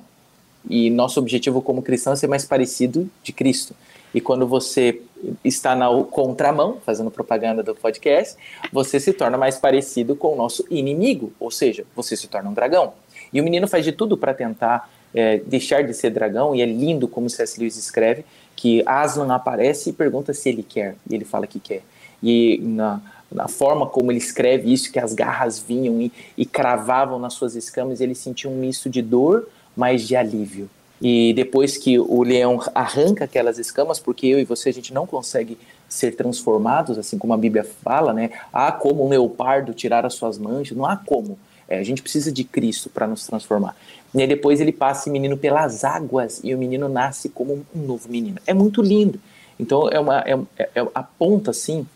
E 0.69 0.91
nosso 0.91 1.21
objetivo 1.21 1.63
como 1.63 1.83
cristão 1.83 2.13
é 2.13 2.17
ser 2.17 2.27
mais 2.27 2.45
parecido 2.45 3.09
de 3.23 3.33
Cristo. 3.33 3.75
E 4.13 4.21
quando 4.21 4.47
você 4.47 5.01
está 5.45 5.77
na 5.77 5.89
contramão, 6.05 6.79
fazendo 6.85 7.11
propaganda 7.11 7.63
do 7.63 7.75
podcast, 7.75 8.37
você 8.73 8.99
se 8.99 9.13
torna 9.13 9.37
mais 9.37 9.59
parecido 9.59 10.17
com 10.17 10.33
o 10.33 10.37
nosso 10.37 10.65
inimigo, 10.71 11.33
ou 11.39 11.51
seja, 11.51 11.85
você 11.95 12.17
se 12.17 12.27
torna 12.27 12.51
um 12.51 12.55
dragão. 12.55 12.95
E 13.33 13.41
o 13.41 13.45
menino 13.45 13.69
faz 13.69 13.85
de 13.85 13.93
tudo 13.93 14.17
para 14.17 14.35
tentar 14.35 14.91
é, 15.15 15.39
deixar 15.39 15.83
de 15.83 15.95
ser 15.95 16.11
dragão, 16.11 16.55
e 16.55 16.63
é 16.63 16.67
lindo 16.67 17.09
como 17.09 17.29
C.S. 17.29 17.59
Lewis 17.59 17.77
escreve, 17.77 18.25
que 18.55 18.83
Aslan 18.87 19.33
aparece 19.35 19.91
e 19.91 19.93
pergunta 19.93 20.33
se 20.33 20.49
ele 20.49 20.63
quer, 20.63 20.97
e 21.09 21.15
ele 21.15 21.25
fala 21.25 21.47
que 21.47 21.61
quer. 21.61 21.83
E 22.23 22.59
na, 22.63 23.01
na 23.31 23.49
forma 23.49 23.87
como 23.87 24.11
ele 24.11 24.19
escreve 24.19 24.73
isso, 24.73 24.91
que 24.91 24.99
as 24.99 25.13
garras 25.13 25.59
vinham 25.59 26.01
e, 26.01 26.13
e 26.37 26.47
cravavam 26.47 27.19
nas 27.19 27.35
suas 27.35 27.55
escamas, 27.55 28.01
ele 28.01 28.15
sentia 28.15 28.51
um 28.51 28.57
misto 28.57 28.89
de 28.89 29.03
dor, 29.03 29.49
mas 29.77 30.07
de 30.07 30.17
alívio. 30.17 30.71
E 31.01 31.35
depois 31.35 31.77
que 31.77 31.99
o 31.99 32.23
leão 32.23 32.59
arranca 32.75 33.25
aquelas 33.25 33.59
escamas, 33.59 33.99
porque 33.99 34.27
eu 34.27 34.39
e 34.39 34.45
você 34.45 34.71
a 34.71 34.73
gente 34.73 34.95
não 34.95 35.07
consegue 35.07 35.59
ser 35.89 36.17
transformados, 36.17 36.99
assim 36.99 37.19
como 37.19 37.35
a 37.35 37.37
Bíblia 37.37 37.65
fala, 37.65 38.13
né? 38.13 38.31
Há 38.53 38.73
como 38.73 39.05
um 39.05 39.09
leopardo 39.09 39.75
tirar 39.75 40.07
as 40.07 40.15
suas 40.15 40.39
manchas, 40.39 40.77
não 40.77 40.87
há 40.87 40.97
como. 40.97 41.39
É, 41.69 41.79
a 41.79 41.83
gente 41.83 42.03
precisa 42.03 42.31
de 42.31 42.45
Cristo 42.45 42.89
para 42.89 43.07
nos 43.07 43.27
transformar. 43.27 43.77
E 44.15 44.21
aí 44.21 44.27
depois 44.27 44.61
ele 44.61 44.73
passa 44.73 45.11
o 45.11 45.13
menino 45.13 45.37
pelas 45.37 45.85
águas 45.85 46.41
e 46.43 46.55
o 46.55 46.59
menino 46.59 46.89
nasce 46.89 47.29
como 47.29 47.67
um 47.75 47.81
novo 47.81 48.09
menino. 48.09 48.39
É 48.47 48.55
muito 48.55 48.81
lindo. 48.81 49.21
Então 49.59 49.89
é 49.89 49.99
uma 49.99 50.21
é, 50.21 50.39
é, 50.59 50.71
é 50.75 50.87
aponta 50.95 51.51
assim 51.51 51.87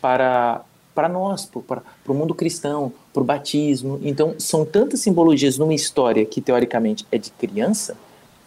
para 0.00 0.62
para 0.94 1.08
nós, 1.08 1.44
para 1.44 1.82
o 2.06 2.14
mundo 2.14 2.32
cristão, 2.34 2.92
para 3.12 3.20
o 3.20 3.24
batismo. 3.24 3.98
Então 4.04 4.34
são 4.38 4.64
tantas 4.64 5.00
simbologias 5.00 5.58
numa 5.58 5.74
história 5.74 6.24
que 6.24 6.40
teoricamente 6.40 7.04
é 7.10 7.18
de 7.18 7.30
criança 7.32 7.96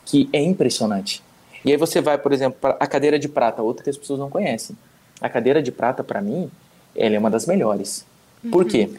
que 0.06 0.30
é 0.32 0.41
impressionante. 0.41 1.21
E 1.65 1.71
aí 1.71 1.77
você 1.77 1.99
vai, 1.99 2.17
por 2.17 2.32
exemplo, 2.32 2.58
para 2.62 2.77
a 2.80 2.88
cadeira 2.88 3.19
de 3.19 3.27
prata, 3.27 3.62
outra 3.62 3.84
que 3.84 3.89
as 3.89 3.97
pessoas 3.97 4.19
não 4.19 4.30
conhecem. 4.30 4.77
A 5.19 5.27
cadeira 5.27 5.62
de 5.62 5.71
prata, 5.71 6.01
para 6.03 6.21
mim, 6.21 6.49
ela 6.95 7.15
é 7.15 7.19
uma 7.19 7.30
das 7.30 7.45
melhores. 7.45 8.06
Uhum. 8.41 8.51
Por 8.51 8.65
quê? 8.65 8.89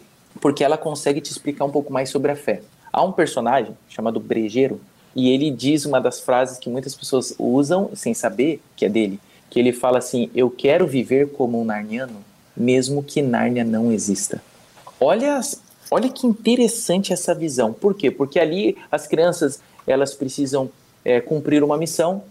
Porque 0.40 0.62
ela 0.62 0.78
consegue 0.78 1.20
te 1.20 1.30
explicar 1.30 1.64
um 1.64 1.70
pouco 1.70 1.92
mais 1.92 2.10
sobre 2.10 2.30
a 2.30 2.36
fé. 2.36 2.62
Há 2.92 3.02
um 3.02 3.12
personagem 3.12 3.76
chamado 3.88 4.20
Brejeiro, 4.20 4.80
e 5.14 5.30
ele 5.30 5.50
diz 5.50 5.84
uma 5.84 6.00
das 6.00 6.20
frases 6.20 6.58
que 6.58 6.70
muitas 6.70 6.94
pessoas 6.94 7.34
usam 7.38 7.90
sem 7.94 8.14
saber 8.14 8.60
que 8.76 8.84
é 8.84 8.88
dele, 8.88 9.18
que 9.50 9.58
ele 9.58 9.72
fala 9.72 9.98
assim: 9.98 10.30
"Eu 10.34 10.50
quero 10.50 10.86
viver 10.86 11.30
como 11.32 11.60
um 11.60 11.64
narniano, 11.64 12.24
mesmo 12.56 13.02
que 13.02 13.20
Nárnia 13.20 13.64
não 13.64 13.90
exista". 13.90 14.42
Olha, 15.00 15.40
olha 15.90 16.08
que 16.08 16.26
interessante 16.26 17.12
essa 17.12 17.34
visão. 17.34 17.72
Por 17.72 17.94
quê? 17.94 18.10
Porque 18.10 18.38
ali 18.38 18.76
as 18.90 19.06
crianças 19.06 19.60
elas 19.86 20.14
precisam 20.14 20.70
é, 21.04 21.20
cumprir 21.20 21.64
uma 21.64 21.76
missão 21.76 22.22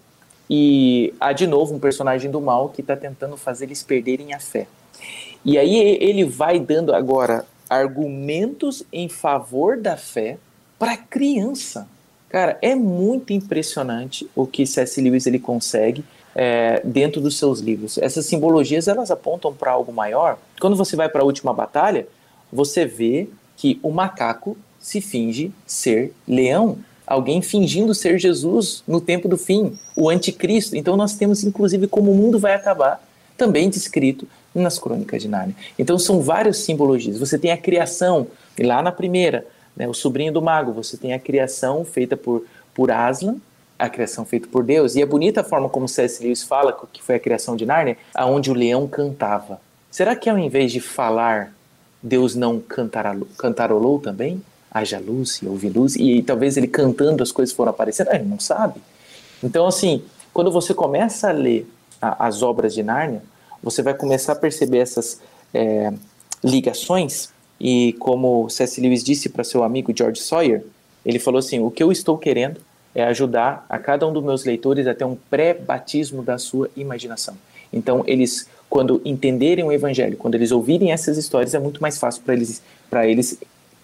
e 0.50 1.14
há 1.20 1.34
de 1.34 1.48
novo 1.48 1.76
um 1.76 1.80
personagem 1.80 2.32
do 2.32 2.40
mal 2.40 2.70
que 2.70 2.82
está 2.82 2.96
tentando 2.96 3.36
fazer 3.36 3.66
eles 3.66 3.84
perderem 3.84 4.34
a 4.34 4.40
fé. 4.40 4.68
E 5.44 5.58
aí 5.58 5.98
ele 6.00 6.24
vai 6.24 6.60
dando 6.60 6.94
agora 6.94 7.46
argumentos 7.70 8.84
em 8.92 9.10
favor 9.10 9.78
da 9.78 9.98
fé 9.98 10.38
para 10.78 10.98
criança. 10.98 11.88
Cara, 12.30 12.58
é 12.62 12.76
muito 12.76 13.34
impressionante 13.34 14.30
o 14.36 14.46
que 14.46 14.66
C.S. 14.66 15.02
Lewis 15.02 15.26
ele 15.26 15.40
consegue 15.40 16.04
é, 16.36 16.82
dentro 16.84 17.22
dos 17.22 17.38
seus 17.38 17.60
livros. 17.60 17.98
Essas 17.98 18.26
simbologias 18.26 18.88
elas 18.88 19.10
apontam 19.10 19.54
para 19.54 19.72
algo 19.72 19.92
maior. 19.94 20.38
Quando 20.60 20.76
você 20.76 20.96
vai 20.96 21.10
para 21.10 21.22
a 21.22 21.26
última 21.26 21.54
batalha, 21.54 22.08
você 22.52 22.86
vê 22.86 23.30
que 23.56 23.80
o 23.82 23.92
macaco 23.92 24.58
se 24.80 25.02
finge 25.02 25.52
ser 25.66 26.14
leão 26.28 26.78
alguém 27.08 27.42
fingindo 27.42 27.96
ser 27.96 28.20
Jesus 28.20 28.84
no 28.86 29.00
tempo 29.00 29.30
do 29.30 29.38
fim, 29.38 29.80
o 29.96 30.10
anticristo. 30.10 30.76
Então 30.76 30.98
nós 30.98 31.16
temos 31.16 31.44
inclusive 31.44 31.88
como 31.88 32.12
o 32.12 32.16
mundo 32.16 32.38
vai 32.38 32.54
acabar, 32.54 33.02
também 33.38 33.70
descrito 33.70 34.28
nas 34.62 34.80
crônicas 34.80 35.22
de 35.22 35.28
Nárnia. 35.28 35.56
Então 35.78 35.98
são 35.98 36.22
vários 36.22 36.58
simbologias. 36.60 37.18
Você 37.18 37.38
tem 37.38 37.52
a 37.52 37.58
criação, 37.58 38.28
lá 38.60 38.82
na 38.82 38.92
primeira, 38.92 39.46
né, 39.76 39.88
o 39.88 39.94
sobrinho 39.94 40.32
do 40.32 40.42
mago, 40.42 40.72
você 40.72 40.98
tem 40.98 41.14
a 41.14 41.20
criação 41.20 41.86
feita 41.86 42.18
por, 42.18 42.46
por 42.74 42.92
Aslan, 42.92 43.36
a 43.78 43.90
criação 43.90 44.26
feita 44.26 44.48
por 44.48 44.64
Deus. 44.64 44.96
E 44.96 45.02
é 45.02 45.06
bonita 45.06 45.42
a 45.42 45.44
forma 45.44 45.70
como 45.70 45.88
C.S. 45.88 46.24
Lewis 46.24 46.44
fala 46.44 46.78
que 46.92 47.04
foi 47.04 47.16
a 47.16 47.20
criação 47.20 47.56
de 47.56 47.66
Nárnia, 47.66 47.98
aonde 48.14 48.50
o 48.50 48.54
leão 48.54 48.88
cantava. 48.88 49.62
Será 49.92 50.16
que 50.16 50.30
ao 50.30 50.38
invés 50.38 50.72
de 50.72 50.82
falar, 50.82 51.54
Deus 52.02 52.36
não 52.36 52.60
cantarolou, 52.60 53.28
cantarolou 53.38 54.00
também? 54.00 54.42
haja 54.72 55.00
luz 55.00 55.40
e 55.42 55.48
houve 55.48 55.70
luz, 55.70 55.96
e 55.96 56.22
talvez 56.22 56.58
ele 56.58 56.68
cantando 56.68 57.24
as 57.24 57.32
coisas 57.32 57.54
foram 57.54 57.72
aparecendo, 57.72 58.12
ele 58.12 58.26
não 58.26 58.40
sabe. 58.40 58.82
Então, 59.44 59.68
assim, 59.68 60.04
quando 60.34 60.52
você 60.52 60.74
começa 60.74 61.30
a 61.30 61.32
ler 61.32 61.70
a, 62.02 62.28
as 62.28 62.42
obras 62.42 62.74
de 62.74 62.84
Nárnia, 62.84 63.22
você 63.62 63.82
vai 63.82 63.94
começar 63.94 64.34
a 64.34 64.36
perceber 64.36 64.80
essas 64.80 65.20
é, 65.54 65.92
ligações, 66.44 67.30
e 67.60 67.94
como 67.94 68.50
C.S. 68.50 68.80
Lewis 68.80 69.04
disse 69.04 69.30
para 69.30 69.44
seu 69.44 69.64
amigo 69.64 69.92
George 69.96 70.22
Sawyer, 70.22 70.64
ele 71.06 71.20
falou 71.20 71.40
assim: 71.40 71.60
O 71.60 71.72
que 71.72 71.82
eu 71.82 71.92
estou 71.92 72.18
querendo 72.18 72.62
é 72.94 73.04
ajudar 73.04 73.66
a 73.70 73.78
cada 73.78 74.08
um 74.08 74.14
dos 74.14 74.24
meus 74.24 74.44
leitores 74.44 74.88
a 74.88 74.94
ter 74.94 75.06
um 75.06 75.16
pré-batismo 75.30 76.22
da 76.22 76.38
sua 76.38 76.70
imaginação. 76.76 77.36
Então, 77.72 78.04
eles, 78.08 78.48
quando 78.70 79.02
entenderem 79.04 79.64
o 79.64 79.72
Evangelho, 79.72 80.18
quando 80.18 80.36
eles 80.36 80.52
ouvirem 80.52 80.92
essas 80.92 81.18
histórias, 81.18 81.54
é 81.54 81.60
muito 81.60 81.82
mais 81.82 81.98
fácil 81.98 82.22
para 82.24 82.34
eles, 82.34 82.62
eles 83.04 83.40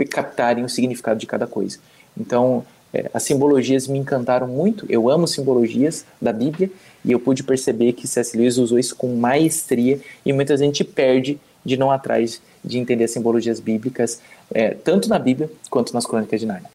captarem 0.10 0.64
o 0.64 0.70
significado 0.70 1.20
de 1.20 1.28
cada 1.28 1.46
coisa. 1.46 1.78
Então, 2.18 2.66
é, 2.94 3.10
as 3.14 3.24
simbologias 3.24 3.88
me 3.88 3.98
encantaram 4.00 4.48
muito. 4.48 4.86
Eu 4.90 5.10
amo 5.10 5.28
simbologias 5.28 6.06
da 6.22 6.32
Bíblia 6.32 6.72
e 7.04 7.12
eu 7.12 7.20
pude 7.20 7.44
perceber 7.44 7.94
que 7.94 8.08
C.S. 8.08 8.38
Lewis 8.38 8.58
usou 8.58 8.80
isso 8.80 8.96
com 8.96 9.16
maestria 9.16 10.00
e 10.26 10.32
muita 10.32 10.58
gente 10.58 10.84
perde 10.84 11.40
de 11.66 11.78
não 11.78 11.92
atrás 11.92 12.42
de 12.64 12.78
entender 12.78 13.06
as 13.06 13.12
simbologias 13.12 13.60
bíblicas, 13.60 14.22
é, 14.54 14.72
tanto 14.72 15.10
na 15.10 15.20
Bíblia 15.20 15.50
quanto 15.70 15.94
nas 15.94 16.06
Crônicas 16.06 16.40
de 16.40 16.46
Nárnia. 16.46 16.70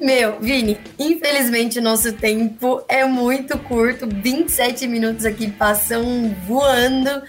Meu, 0.00 0.40
Vini, 0.40 0.76
infelizmente 0.98 1.80
nosso 1.80 2.12
tempo 2.12 2.82
é 2.88 3.04
muito 3.04 3.56
curto, 3.58 4.06
27 4.06 4.86
minutos 4.86 5.24
aqui 5.24 5.50
passam 5.50 6.34
voando 6.46 7.22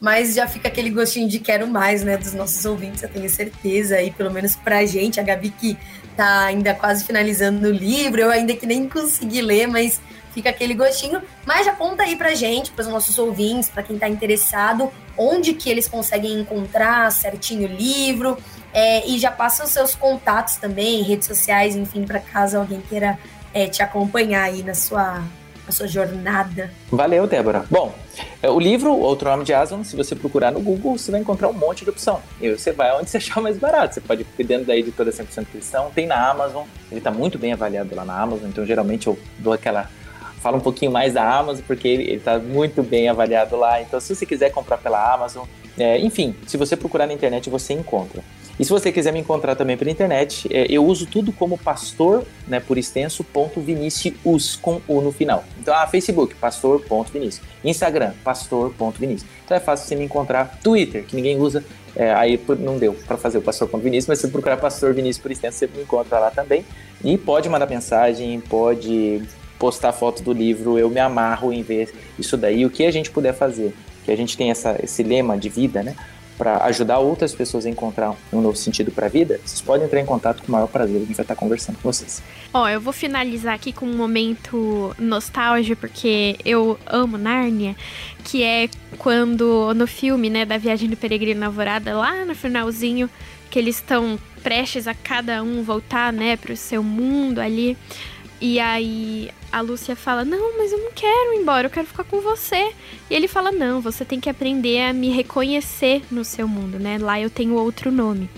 mas 0.00 0.34
já 0.34 0.48
fica 0.48 0.68
aquele 0.68 0.88
gostinho 0.88 1.28
de 1.28 1.38
quero 1.38 1.66
mais, 1.66 2.02
né, 2.02 2.16
dos 2.16 2.32
nossos 2.32 2.64
ouvintes, 2.64 3.02
eu 3.02 3.08
tenho 3.08 3.28
certeza, 3.28 3.96
aí 3.96 4.10
pelo 4.10 4.32
menos 4.32 4.56
pra 4.56 4.86
gente, 4.86 5.20
a 5.20 5.22
Gabi 5.22 5.50
que 5.50 5.76
tá 6.16 6.46
ainda 6.46 6.74
quase 6.74 7.04
finalizando 7.04 7.68
o 7.68 7.70
livro, 7.70 8.20
eu 8.20 8.30
ainda 8.30 8.54
que 8.54 8.66
nem 8.66 8.88
consegui 8.88 9.42
ler, 9.42 9.68
mas 9.68 10.00
fica 10.32 10.50
aquele 10.50 10.74
gostinho, 10.74 11.22
mas 11.44 11.66
já 11.66 11.72
conta 11.72 12.02
aí 12.02 12.16
pra 12.16 12.34
gente, 12.34 12.70
pros 12.70 12.86
nossos 12.86 13.18
ouvintes, 13.18 13.68
para 13.68 13.82
quem 13.82 13.98
tá 13.98 14.08
interessado, 14.08 14.90
onde 15.16 15.54
que 15.54 15.68
eles 15.68 15.88
conseguem 15.88 16.40
encontrar 16.40 17.10
certinho 17.12 17.68
o 17.68 17.72
livro, 17.72 18.36
é, 18.72 19.06
e 19.06 19.18
já 19.18 19.30
passa 19.30 19.64
os 19.64 19.70
seus 19.70 19.94
contatos 19.94 20.56
também, 20.56 21.02
redes 21.02 21.26
sociais, 21.26 21.74
enfim, 21.74 22.04
para 22.04 22.20
caso 22.20 22.58
alguém 22.58 22.80
queira 22.80 23.18
é, 23.52 23.66
te 23.66 23.82
acompanhar 23.82 24.44
aí 24.44 24.62
na 24.62 24.74
sua 24.74 25.22
sua 25.70 25.86
jornada. 25.86 26.70
Valeu, 26.90 27.26
Débora. 27.26 27.64
Bom, 27.70 27.94
é, 28.42 28.50
o 28.50 28.58
livro, 28.58 28.92
Outro 28.92 29.30
Nome 29.30 29.44
de 29.44 29.54
Aslan, 29.54 29.84
se 29.84 29.96
você 29.96 30.14
procurar 30.14 30.50
no 30.50 30.60
Google, 30.60 30.98
você 30.98 31.10
vai 31.10 31.20
encontrar 31.20 31.48
um 31.48 31.52
monte 31.52 31.84
de 31.84 31.90
opção. 31.90 32.20
E 32.40 32.50
você 32.50 32.72
vai 32.72 32.92
onde 32.98 33.10
você 33.10 33.18
achar 33.18 33.40
mais 33.40 33.56
barato. 33.56 33.94
Você 33.94 34.00
pode 34.00 34.26
ir 34.38 34.44
dentro 34.44 34.66
da 34.66 34.76
editora 34.76 35.10
100% 35.10 35.46
Cristão, 35.46 35.90
tem 35.94 36.06
na 36.06 36.30
Amazon, 36.30 36.64
ele 36.90 36.98
está 36.98 37.10
muito 37.10 37.38
bem 37.38 37.52
avaliado 37.52 37.94
lá 37.94 38.04
na 38.04 38.20
Amazon, 38.20 38.48
então 38.48 38.66
geralmente 38.66 39.06
eu 39.06 39.18
dou 39.38 39.52
aquela 39.52 39.88
fala 40.40 40.56
um 40.56 40.60
pouquinho 40.60 40.90
mais 40.90 41.14
da 41.14 41.38
Amazon, 41.38 41.62
porque 41.66 41.86
ele 41.86 42.14
está 42.14 42.38
muito 42.38 42.82
bem 42.82 43.08
avaliado 43.08 43.56
lá. 43.56 43.80
Então, 43.80 44.00
se 44.00 44.14
você 44.14 44.26
quiser 44.26 44.50
comprar 44.50 44.78
pela 44.78 45.14
Amazon, 45.14 45.44
é, 45.78 45.98
enfim, 45.98 46.34
se 46.46 46.56
você 46.56 46.76
procurar 46.76 47.06
na 47.06 47.12
internet, 47.12 47.48
você 47.48 47.72
encontra. 47.72 48.22
E 48.58 48.64
se 48.64 48.70
você 48.70 48.92
quiser 48.92 49.10
me 49.10 49.20
encontrar 49.20 49.54
também 49.54 49.74
pela 49.74 49.90
internet, 49.90 50.46
é, 50.54 50.66
eu 50.68 50.84
uso 50.84 51.06
tudo 51.06 51.32
como 51.32 51.56
pastor, 51.56 52.24
né, 52.46 52.60
por 52.60 52.76
extenso, 52.76 53.24
ponto 53.24 53.58
Vinicius, 53.58 54.56
com 54.56 54.82
U 54.86 55.00
no 55.00 55.10
final. 55.10 55.44
Então, 55.58 55.74
ah, 55.74 55.86
Facebook, 55.86 56.34
pastor.vinicius. 56.34 57.40
Instagram, 57.64 58.12
pastor.vinicius. 58.22 59.24
Então 59.44 59.56
é 59.56 59.60
fácil 59.60 59.88
você 59.88 59.96
me 59.96 60.04
encontrar. 60.04 60.58
Twitter, 60.62 61.04
que 61.04 61.16
ninguém 61.16 61.38
usa, 61.38 61.64
é, 61.96 62.12
aí 62.12 62.38
não 62.58 62.76
deu 62.76 62.92
para 62.92 63.16
fazer 63.16 63.38
o 63.38 63.42
pastor.vinicius, 63.42 64.06
mas 64.06 64.18
se 64.18 64.28
procurar 64.28 64.58
pastor 64.58 64.92
Vinícius 64.92 65.22
por 65.22 65.30
extenso, 65.30 65.58
você 65.58 65.66
me 65.66 65.82
encontra 65.82 66.18
lá 66.18 66.30
também. 66.30 66.64
E 67.02 67.16
pode 67.16 67.48
mandar 67.48 67.66
mensagem, 67.66 68.40
pode 68.40 69.22
postar 69.60 69.92
foto 69.92 70.22
do 70.22 70.32
livro, 70.32 70.76
eu 70.76 70.90
me 70.90 70.98
amarro 70.98 71.52
em 71.52 71.62
ver 71.62 71.92
isso 72.18 72.36
daí, 72.36 72.66
o 72.66 72.70
que 72.70 72.84
a 72.84 72.90
gente 72.90 73.10
puder 73.10 73.34
fazer, 73.34 73.72
que 74.04 74.10
a 74.10 74.16
gente 74.16 74.36
tem 74.36 74.50
essa, 74.50 74.76
esse 74.82 75.04
lema 75.04 75.38
de 75.38 75.48
vida, 75.48 75.82
né? 75.82 75.94
para 76.40 76.64
ajudar 76.64 76.98
outras 77.00 77.34
pessoas 77.34 77.66
a 77.66 77.68
encontrar 77.68 78.16
um 78.32 78.40
novo 78.40 78.56
sentido 78.56 78.90
para 78.90 79.04
a 79.04 79.08
vida, 79.10 79.38
vocês 79.44 79.60
podem 79.60 79.86
entrar 79.86 80.00
em 80.00 80.06
contato 80.06 80.40
com 80.40 80.48
o 80.48 80.52
maior 80.52 80.68
prazer. 80.68 80.96
A 80.96 81.00
gente 81.00 81.14
vai 81.14 81.22
estar 81.22 81.36
conversando 81.36 81.76
com 81.76 81.92
vocês. 81.92 82.22
Ó, 82.54 82.66
eu 82.66 82.80
vou 82.80 82.94
finalizar 82.94 83.52
aqui 83.52 83.74
com 83.74 83.84
um 83.84 83.94
momento 83.94 84.96
nostálgico, 84.98 85.82
porque 85.82 86.38
eu 86.42 86.78
amo 86.86 87.18
Nárnia, 87.18 87.76
que 88.24 88.42
é 88.42 88.70
quando 88.96 89.74
no 89.74 89.86
filme, 89.86 90.30
né, 90.30 90.46
da 90.46 90.56
Viagem 90.56 90.88
do 90.88 90.96
Peregrino 90.96 91.44
Alvorada, 91.44 91.94
lá 91.94 92.24
no 92.24 92.34
finalzinho, 92.34 93.10
que 93.50 93.58
eles 93.58 93.76
estão 93.76 94.18
prestes 94.42 94.86
a 94.86 94.94
cada 94.94 95.42
um 95.42 95.62
voltar, 95.62 96.10
né, 96.10 96.38
para 96.38 96.54
o 96.54 96.56
seu 96.56 96.82
mundo 96.82 97.38
ali. 97.38 97.76
E 98.40 98.58
aí 98.58 99.30
a 99.52 99.60
Lúcia 99.60 99.96
fala: 99.96 100.24
Não, 100.24 100.58
mas 100.58 100.72
eu 100.72 100.78
não 100.78 100.92
quero 100.92 101.34
ir 101.34 101.40
embora, 101.40 101.66
eu 101.66 101.70
quero 101.70 101.86
ficar 101.86 102.04
com 102.04 102.20
você. 102.20 102.72
E 103.08 103.14
ele 103.14 103.28
fala: 103.28 103.50
Não, 103.52 103.80
você 103.80 104.04
tem 104.04 104.20
que 104.20 104.30
aprender 104.30 104.80
a 104.82 104.92
me 104.92 105.10
reconhecer 105.10 106.02
no 106.10 106.24
seu 106.24 106.46
mundo, 106.46 106.78
né? 106.78 106.98
Lá 106.98 107.20
eu 107.20 107.30
tenho 107.30 107.54
outro 107.54 107.90
nome. 107.90 108.28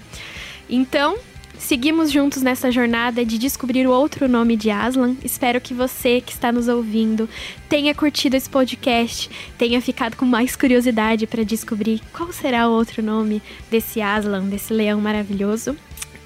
Então, 0.68 1.18
Seguimos 1.62 2.10
juntos 2.10 2.42
nessa 2.42 2.72
jornada 2.72 3.24
de 3.24 3.38
descobrir 3.38 3.86
o 3.86 3.92
outro 3.92 4.28
nome 4.28 4.56
de 4.56 4.68
Aslan. 4.68 5.14
Espero 5.22 5.60
que 5.60 5.72
você 5.72 6.20
que 6.20 6.32
está 6.32 6.50
nos 6.50 6.66
ouvindo 6.66 7.28
tenha 7.68 7.94
curtido 7.94 8.36
esse 8.36 8.50
podcast, 8.50 9.30
tenha 9.56 9.80
ficado 9.80 10.16
com 10.16 10.24
mais 10.24 10.56
curiosidade 10.56 11.24
para 11.24 11.44
descobrir 11.44 12.02
qual 12.12 12.32
será 12.32 12.68
o 12.68 12.72
outro 12.72 13.00
nome 13.00 13.40
desse 13.70 14.02
Aslan, 14.02 14.48
desse 14.48 14.74
leão 14.74 15.00
maravilhoso. 15.00 15.76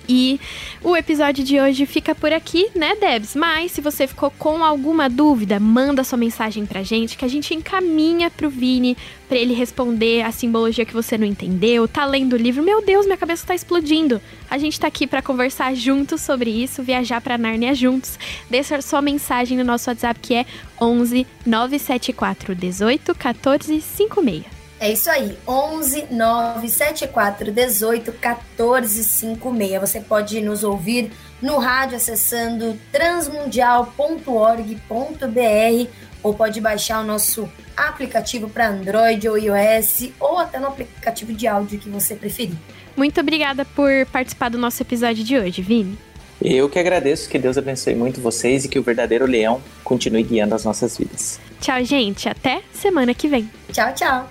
E 0.08 0.40
o 0.82 0.96
episódio 0.96 1.44
de 1.44 1.60
hoje 1.60 1.86
fica 1.86 2.14
por 2.14 2.32
aqui, 2.32 2.68
né, 2.74 2.94
Debs? 2.96 3.34
Mas 3.34 3.72
se 3.72 3.80
você 3.80 4.06
ficou 4.06 4.30
com 4.30 4.64
alguma 4.64 5.08
dúvida, 5.08 5.58
manda 5.58 6.04
sua 6.04 6.18
mensagem 6.18 6.64
pra 6.64 6.82
gente 6.82 7.16
que 7.16 7.24
a 7.24 7.28
gente 7.28 7.54
encaminha 7.54 8.30
pro 8.30 8.48
Vini 8.48 8.96
para 9.28 9.36
ele 9.36 9.54
responder 9.54 10.22
a 10.22 10.30
simbologia 10.30 10.84
que 10.84 10.92
você 10.92 11.18
não 11.18 11.26
entendeu. 11.26 11.88
Tá 11.88 12.04
lendo 12.04 12.34
o 12.34 12.36
livro? 12.36 12.62
Meu 12.62 12.84
Deus, 12.84 13.06
minha 13.06 13.16
cabeça 13.16 13.46
tá 13.46 13.54
explodindo. 13.54 14.20
A 14.48 14.58
gente 14.58 14.78
tá 14.78 14.86
aqui 14.86 15.06
para 15.06 15.22
conversar 15.22 15.74
juntos 15.74 16.20
sobre 16.20 16.50
isso, 16.50 16.82
viajar 16.82 17.20
para 17.20 17.36
Nárnia 17.36 17.74
juntos. 17.74 18.18
Deixa 18.48 18.80
sua 18.80 19.02
mensagem 19.02 19.58
no 19.58 19.64
nosso 19.64 19.90
WhatsApp 19.90 20.20
que 20.20 20.34
é 20.34 20.46
11 20.80 21.26
974 21.44 22.54
18 22.54 23.14
14 23.14 23.80
56. 23.80 24.55
É 24.78 24.92
isso 24.92 25.10
aí, 25.10 25.38
11 25.48 26.08
974 26.10 27.50
18 27.50 28.12
14 28.12 29.04
56. 29.04 29.80
Você 29.80 30.00
pode 30.00 30.42
nos 30.42 30.62
ouvir 30.62 31.10
no 31.40 31.58
rádio 31.58 31.96
acessando 31.96 32.78
transmundial.org.br 32.92 35.90
ou 36.22 36.34
pode 36.34 36.60
baixar 36.60 37.02
o 37.02 37.06
nosso 37.06 37.48
aplicativo 37.76 38.48
para 38.48 38.68
Android 38.68 39.28
ou 39.28 39.38
iOS 39.38 40.10
ou 40.18 40.38
até 40.38 40.58
no 40.58 40.68
aplicativo 40.68 41.32
de 41.32 41.46
áudio 41.46 41.78
que 41.78 41.88
você 41.88 42.14
preferir. 42.14 42.56
Muito 42.96 43.20
obrigada 43.20 43.64
por 43.64 44.06
participar 44.06 44.48
do 44.48 44.58
nosso 44.58 44.82
episódio 44.82 45.22
de 45.22 45.38
hoje, 45.38 45.62
Vini. 45.62 45.98
Eu 46.42 46.68
que 46.68 46.78
agradeço, 46.78 47.28
que 47.28 47.38
Deus 47.38 47.56
abençoe 47.56 47.94
muito 47.94 48.20
vocês 48.20 48.64
e 48.64 48.68
que 48.68 48.78
o 48.78 48.82
verdadeiro 48.82 49.26
leão 49.26 49.60
continue 49.82 50.22
guiando 50.22 50.54
as 50.54 50.64
nossas 50.64 50.96
vidas. 50.96 51.40
Tchau, 51.60 51.82
gente. 51.84 52.28
Até 52.28 52.62
semana 52.72 53.14
que 53.14 53.26
vem. 53.26 53.50
Tchau, 53.72 53.92
tchau. 53.94 54.28